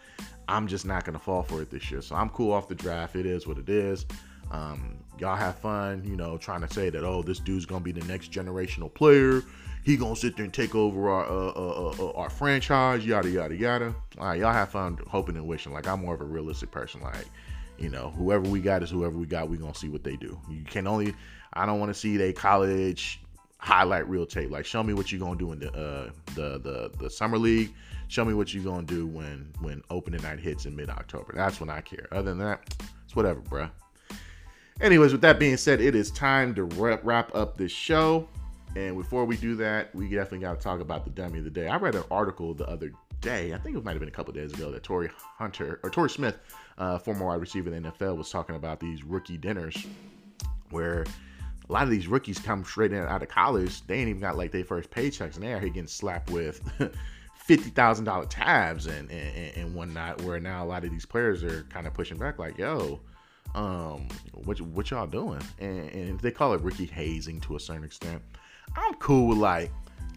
I'm 0.49 0.67
just 0.67 0.85
not 0.85 1.05
gonna 1.05 1.19
fall 1.19 1.43
for 1.43 1.63
it 1.63 1.71
this 1.71 1.91
year. 1.91 2.03
So 2.03 2.17
I'm 2.17 2.29
cool 2.31 2.53
off 2.53 2.67
the 2.67 2.75
draft. 2.75 3.15
It 3.15 3.27
is 3.27 3.47
what 3.47 3.57
it 3.59 3.69
is. 3.69 4.05
Um, 4.51 4.97
y'all 5.21 5.37
have 5.37 5.57
fun, 5.57 6.03
you 6.05 6.17
know, 6.17 6.39
trying 6.39 6.61
to 6.63 6.73
say 6.73 6.91
that 6.91 7.05
oh, 7.05 7.23
this 7.23 7.39
dude's 7.39 7.67
gonna 7.67 7.85
be 7.85 7.93
the 7.93 8.05
next 8.07 8.33
generational 8.33 8.93
player. 8.93 9.43
He 9.85 9.97
gonna 9.97 10.17
sit 10.17 10.37
there 10.37 10.45
and 10.45 10.53
take 10.53 10.75
over 10.75 11.09
our 11.09 11.25
uh, 11.25 11.53
uh, 11.53 11.95
uh, 11.99 12.05
uh, 12.09 12.13
our 12.13 12.31
franchise, 12.31 13.05
yada 13.05 13.29
yada 13.29 13.55
yada. 13.55 13.95
All 14.19 14.29
right, 14.29 14.41
y'all 14.41 14.53
have 14.53 14.71
fun, 14.71 14.99
hoping 15.09 15.37
and 15.37 15.47
wishing. 15.47 15.73
Like 15.73 15.87
I'm 15.87 16.01
more 16.01 16.15
of 16.15 16.21
a 16.21 16.25
realistic 16.25 16.71
person. 16.71 17.01
Like, 17.01 17.27
you 17.79 17.89
know, 17.89 18.11
whoever 18.11 18.49
we 18.49 18.61
got 18.61 18.83
is 18.83 18.91
whoever 18.91 19.17
we 19.17 19.27
got. 19.27 19.49
We 19.49 19.57
gonna 19.57 19.75
see 19.75 19.89
what 19.89 20.05
they 20.05 20.17
do. 20.17 20.39
You 20.51 20.65
can 20.65 20.87
only. 20.87 21.15
I 21.53 21.67
don't 21.67 21.81
want 21.81 21.91
to 21.91 21.99
see 21.99 22.17
they 22.17 22.33
college 22.33 23.21
highlight 23.59 24.09
real 24.09 24.27
tape. 24.27 24.51
Like, 24.51 24.65
show 24.65 24.83
me 24.83 24.95
what 24.95 25.13
you're 25.13 25.21
gonna 25.21 25.39
do 25.39 25.53
in 25.53 25.61
the 25.61 25.73
uh, 25.73 26.11
the 26.35 26.59
the 26.59 26.91
the 26.99 27.11
summer 27.11 27.39
league. 27.39 27.73
Show 28.09 28.25
me 28.25 28.35
what 28.35 28.53
you're 28.53 28.65
gonna 28.65 28.87
do 28.87 29.07
when 29.07 29.53
when 29.61 29.83
opening 29.89 30.23
night 30.23 30.41
hits 30.41 30.67
in 30.67 30.77
mid 30.77 30.91
October. 30.91 31.33
That's 31.35 31.61
when 31.61 31.71
I 31.71 31.81
care. 31.81 32.09
Other 32.13 32.31
than 32.31 32.39
that, 32.39 32.75
it's 33.05 33.17
whatever, 33.17 33.41
bruh. 33.41 33.71
Anyways, 34.81 35.13
with 35.13 35.21
that 35.21 35.39
being 35.39 35.59
said, 35.59 35.81
it 35.81 35.95
is 35.95 36.11
time 36.11 36.55
to 36.55 36.65
wrap 36.65 37.35
up 37.35 37.59
this 37.59 37.71
show. 37.71 38.27
And 38.77 38.97
before 38.97 39.25
we 39.25 39.37
do 39.37 39.55
that, 39.57 39.95
we 39.95 40.09
definitely 40.09 40.39
got 40.39 40.59
to 40.59 40.63
talk 40.63 40.81
about 40.81 41.05
the 41.05 41.11
dummy 41.11 41.39
of 41.39 41.45
the 41.45 41.51
day. 41.51 41.69
I 41.69 41.77
read 41.77 41.95
an 41.95 42.05
article 42.11 42.55
the 42.55 42.67
other 42.67 42.93
day, 43.21 43.53
I 43.53 43.59
think 43.59 43.77
it 43.77 43.85
might 43.85 43.93
have 43.93 44.01
been 44.01 44.09
a 44.09 44.13
couple 44.13 44.33
days 44.33 44.53
ago, 44.53 44.71
that 44.71 44.83
Torii 44.83 45.11
Hunter 45.13 45.81
or 45.83 45.91
Torrey 45.91 46.09
Smith, 46.09 46.39
uh, 46.79 46.99
former 46.99 47.27
wide 47.27 47.41
receiver 47.41 47.73
in 47.75 47.83
the 47.83 47.91
NFL, 47.91 48.17
was 48.17 48.31
talking 48.31 48.57
about 48.57 48.81
these 48.81 49.05
rookie 49.05 49.37
dinners 49.37 49.87
where 50.71 51.05
a 51.69 51.73
lot 51.73 51.83
of 51.83 51.91
these 51.91 52.07
rookies 52.07 52.39
come 52.39 52.65
straight 52.65 52.93
in 52.93 53.05
out 53.05 53.23
of 53.23 53.29
college. 53.29 53.87
They 53.87 53.99
ain't 53.99 54.09
even 54.09 54.21
got 54.21 54.37
like 54.37 54.51
their 54.51 54.65
first 54.65 54.91
paychecks, 54.91 55.35
and 55.35 55.45
they're 55.45 55.61
getting 55.61 55.87
slapped 55.87 56.31
with 56.31 56.63
fifty 57.35 57.71
thousand 57.71 58.07
dollar 58.07 58.27
tabs 58.27 58.87
and, 58.87 59.11
and 59.11 59.57
and 59.57 59.75
whatnot. 59.75 60.23
Where 60.23 60.41
now 60.41 60.65
a 60.65 60.67
lot 60.67 60.85
of 60.85 60.91
these 60.91 61.07
players 61.07 61.45
are 61.45 61.65
kind 61.65 61.87
of 61.87 61.93
pushing 61.95 62.17
back, 62.17 62.39
like, 62.39 62.57
"Yo, 62.57 63.01
um, 63.55 64.09
what 64.33 64.61
what 64.61 64.91
y'all 64.91 65.07
doing? 65.07 65.43
And, 65.59 65.91
and 65.91 66.21
they 66.21 66.31
call 66.31 66.55
it 66.55 66.61
Ricky 66.61 66.87
hazing 66.87 67.41
to 67.43 67.57
a 67.57 67.61
certain 67.61 67.85
extent. 67.85 68.23
I'm 68.77 68.95
cool 68.95 69.29
with 69.29 69.39
like 69.39 69.71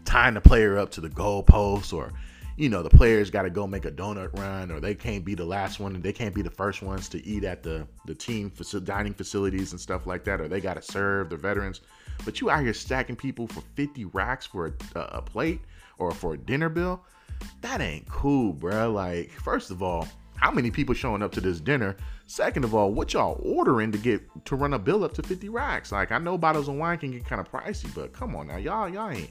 tying 0.05 0.35
the 0.35 0.41
player 0.41 0.77
up 0.77 0.91
to 0.91 1.01
the 1.01 1.09
goalpost 1.09 1.93
or 1.93 2.11
you 2.55 2.69
know 2.69 2.83
the 2.83 2.89
players 2.89 3.31
got 3.31 3.43
to 3.43 3.49
go 3.49 3.65
make 3.65 3.85
a 3.85 3.91
donut 3.91 4.37
run 4.37 4.71
or 4.71 4.79
they 4.79 4.93
can't 4.93 5.25
be 5.25 5.33
the 5.33 5.45
last 5.45 5.79
one 5.79 5.95
and 5.95 6.03
they 6.03 6.13
can't 6.13 6.35
be 6.35 6.41
the 6.41 6.51
first 6.51 6.83
ones 6.83 7.09
to 7.09 7.25
eat 7.25 7.43
at 7.43 7.63
the 7.63 7.87
the 8.05 8.13
team 8.13 8.51
dining 8.83 9.13
facilities 9.13 9.71
and 9.71 9.81
stuff 9.81 10.05
like 10.05 10.23
that 10.23 10.39
or 10.39 10.47
they 10.47 10.61
got 10.61 10.75
to 10.75 10.81
serve 10.81 11.29
the 11.29 11.37
veterans 11.37 11.81
but 12.25 12.39
you 12.39 12.49
out 12.49 12.61
here 12.61 12.73
stacking 12.73 13.15
people 13.15 13.47
for 13.47 13.61
50 13.75 14.05
racks 14.05 14.45
for 14.45 14.67
a, 14.95 14.99
a 14.99 15.21
plate 15.21 15.61
or 15.97 16.11
for 16.11 16.35
a 16.35 16.37
dinner 16.37 16.69
bill 16.69 17.03
that 17.61 17.81
ain't 17.81 18.07
cool 18.07 18.53
bro 18.53 18.91
like 18.91 19.31
first 19.31 19.71
of 19.71 19.81
all 19.81 20.07
how 20.43 20.51
many 20.51 20.69
people 20.69 20.93
showing 20.93 21.23
up 21.23 21.31
to 21.31 21.39
this 21.39 21.61
dinner 21.61 21.95
Second 22.25 22.63
of 22.63 22.73
all, 22.73 22.91
what 22.91 23.13
y'all 23.13 23.39
ordering 23.43 23.91
to 23.91 23.97
get 23.97 24.21
to 24.45 24.55
run 24.55 24.73
a 24.73 24.79
bill 24.79 25.03
up 25.03 25.13
to 25.13 25.23
50 25.23 25.49
racks? 25.49 25.91
Like 25.91 26.11
I 26.11 26.17
know 26.17 26.37
bottles 26.37 26.67
of 26.67 26.75
wine 26.75 26.97
can 26.97 27.11
get 27.11 27.25
kind 27.25 27.41
of 27.41 27.51
pricey, 27.51 27.93
but 27.93 28.13
come 28.13 28.35
on 28.35 28.47
now, 28.47 28.57
y'all, 28.57 28.89
y'all 28.89 29.09
ain't 29.09 29.29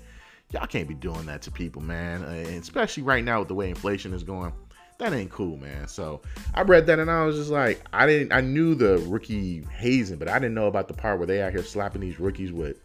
y'all 0.52 0.66
can't 0.66 0.86
be 0.86 0.94
doing 0.94 1.24
that 1.26 1.42
to 1.42 1.50
people, 1.50 1.82
man. 1.82 2.22
And 2.22 2.62
especially 2.62 3.02
right 3.02 3.24
now 3.24 3.40
with 3.40 3.48
the 3.48 3.54
way 3.54 3.70
inflation 3.70 4.12
is 4.12 4.22
going. 4.22 4.52
That 4.98 5.14
ain't 5.14 5.30
cool, 5.30 5.56
man. 5.56 5.88
So 5.88 6.20
I 6.54 6.62
read 6.62 6.86
that 6.86 6.98
and 6.98 7.10
I 7.10 7.24
was 7.24 7.36
just 7.36 7.50
like, 7.50 7.84
I 7.92 8.06
didn't 8.06 8.32
I 8.32 8.40
knew 8.42 8.74
the 8.74 8.98
rookie 9.08 9.64
hazing, 9.76 10.18
but 10.18 10.28
I 10.28 10.38
didn't 10.38 10.54
know 10.54 10.66
about 10.66 10.86
the 10.86 10.94
part 10.94 11.18
where 11.18 11.26
they 11.26 11.40
out 11.40 11.52
here 11.52 11.64
slapping 11.64 12.02
these 12.02 12.20
rookies 12.20 12.52
with 12.52 12.76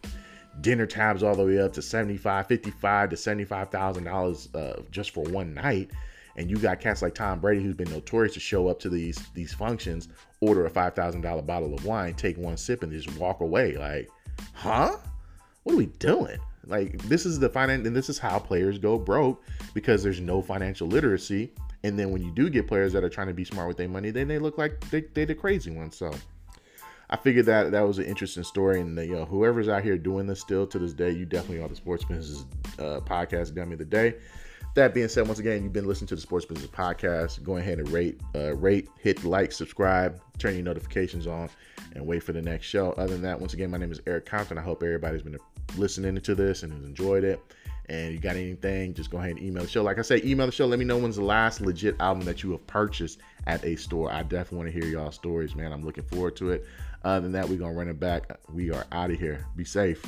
dinner 0.61 0.85
tabs 0.85 1.21
all 1.21 1.35
the 1.35 1.45
way 1.45 1.59
up 1.59 1.73
to 1.73 1.81
75 1.81 2.47
55 2.47 3.09
to 3.11 3.17
75 3.17 3.69
thousand 3.69 4.07
uh, 4.07 4.11
dollars 4.11 4.49
just 4.89 5.11
for 5.11 5.23
one 5.25 5.53
night 5.53 5.91
And 6.37 6.49
you 6.49 6.57
got 6.57 6.79
cats 6.79 7.01
like 7.01 7.15
Tom 7.15 7.39
Brady, 7.39 7.63
who's 7.63 7.75
been 7.75 7.89
notorious 7.89 8.35
to 8.35 8.39
show 8.39 8.67
up 8.67 8.79
to 8.81 8.89
these 8.89 9.17
these 9.33 9.53
functions, 9.53 10.09
order 10.39 10.65
a 10.65 10.69
five 10.69 10.93
thousand 10.93 11.21
dollar 11.21 11.41
bottle 11.41 11.73
of 11.73 11.83
wine, 11.85 12.13
take 12.13 12.37
one 12.37 12.57
sip, 12.57 12.83
and 12.83 12.91
just 12.91 13.11
walk 13.17 13.41
away. 13.41 13.75
Like, 13.75 14.09
huh? 14.53 14.97
What 15.63 15.73
are 15.73 15.77
we 15.77 15.87
doing? 15.87 16.37
Like, 16.65 17.01
this 17.03 17.25
is 17.25 17.39
the 17.39 17.49
finance, 17.49 17.87
and 17.87 17.95
this 17.95 18.09
is 18.09 18.19
how 18.19 18.39
players 18.39 18.77
go 18.77 18.97
broke 18.97 19.43
because 19.73 20.03
there's 20.03 20.19
no 20.19 20.41
financial 20.41 20.87
literacy. 20.87 21.51
And 21.83 21.97
then 21.97 22.11
when 22.11 22.21
you 22.21 22.31
do 22.31 22.49
get 22.49 22.67
players 22.67 22.93
that 22.93 23.03
are 23.03 23.09
trying 23.09 23.27
to 23.27 23.33
be 23.33 23.45
smart 23.45 23.67
with 23.67 23.77
their 23.77 23.87
money, 23.87 24.11
then 24.11 24.27
they 24.27 24.39
look 24.39 24.57
like 24.57 24.79
they, 24.89 25.01
they're 25.13 25.25
the 25.25 25.35
crazy 25.35 25.71
ones. 25.71 25.95
So 25.95 26.11
I 27.09 27.15
figured 27.15 27.45
that 27.45 27.71
that 27.71 27.81
was 27.81 27.99
an 27.99 28.05
interesting 28.05 28.43
story, 28.43 28.81
and 28.81 28.97
that, 28.97 29.07
you 29.07 29.15
know, 29.15 29.25
whoever's 29.25 29.69
out 29.69 29.83
here 29.83 29.97
doing 29.97 30.27
this 30.27 30.41
still 30.41 30.67
to 30.67 30.77
this 30.79 30.93
day, 30.93 31.11
you 31.11 31.25
definitely 31.25 31.63
are 31.63 31.69
the 31.69 31.75
sports 31.75 32.03
business 32.03 32.45
uh, 32.79 32.99
podcast 33.01 33.55
dummy 33.55 33.73
of 33.73 33.79
the 33.79 33.85
day. 33.85 34.15
That 34.77 34.93
being 34.93 35.07
said, 35.07 35.25
once 35.25 35.39
again, 35.39 35.63
you've 35.63 35.73
been 35.73 35.87
listening 35.87 36.07
to 36.09 36.13
the 36.13 36.21
Sports 36.21 36.45
Business 36.45 36.69
Podcast. 36.69 37.41
Go 37.41 37.57
ahead 37.57 37.79
and 37.79 37.89
rate, 37.89 38.21
uh, 38.35 38.55
rate, 38.57 38.87
hit 38.99 39.23
like, 39.23 39.51
subscribe, 39.51 40.21
turn 40.37 40.53
your 40.53 40.61
notifications 40.61 41.25
on, 41.25 41.49
and 41.95 42.05
wait 42.05 42.21
for 42.21 42.31
the 42.31 42.43
next 42.43 42.67
show. 42.67 42.91
Other 42.91 43.13
than 43.13 43.23
that, 43.23 43.39
once 43.39 43.55
again, 43.55 43.71
my 43.71 43.79
name 43.79 43.91
is 43.91 44.01
Eric 44.05 44.27
Compton. 44.27 44.55
I 44.55 44.61
hope 44.61 44.83
everybody's 44.83 45.23
been 45.23 45.35
listening 45.77 46.15
to 46.21 46.35
this 46.35 46.61
and 46.61 46.71
has 46.71 46.83
enjoyed 46.83 47.23
it. 47.23 47.41
And 47.89 48.13
you 48.13 48.19
got 48.19 48.35
anything, 48.35 48.93
just 48.93 49.09
go 49.09 49.17
ahead 49.17 49.31
and 49.31 49.41
email 49.41 49.63
the 49.63 49.67
show. 49.67 49.81
Like 49.81 49.97
I 49.97 50.03
say, 50.03 50.21
email 50.23 50.45
the 50.45 50.51
show. 50.51 50.67
Let 50.67 50.77
me 50.77 50.85
know 50.85 50.99
when's 50.99 51.15
the 51.15 51.23
last 51.23 51.59
legit 51.59 51.95
album 51.99 52.25
that 52.25 52.43
you 52.43 52.51
have 52.51 52.67
purchased 52.67 53.17
at 53.47 53.65
a 53.65 53.75
store. 53.77 54.13
I 54.13 54.21
definitely 54.21 54.57
want 54.59 54.73
to 54.75 54.79
hear 54.79 54.91
y'all 54.91 55.11
stories, 55.11 55.55
man. 55.55 55.73
I'm 55.73 55.83
looking 55.83 56.03
forward 56.03 56.35
to 56.35 56.51
it. 56.51 56.67
Other 57.03 57.21
than 57.21 57.31
that, 57.31 57.49
we're 57.49 57.57
going 57.57 57.71
to 57.71 57.79
run 57.79 57.87
it 57.87 57.99
back. 57.99 58.29
We 58.53 58.71
are 58.71 58.85
out 58.91 59.09
of 59.09 59.19
here. 59.19 59.43
Be 59.55 59.63
safe. 59.63 60.05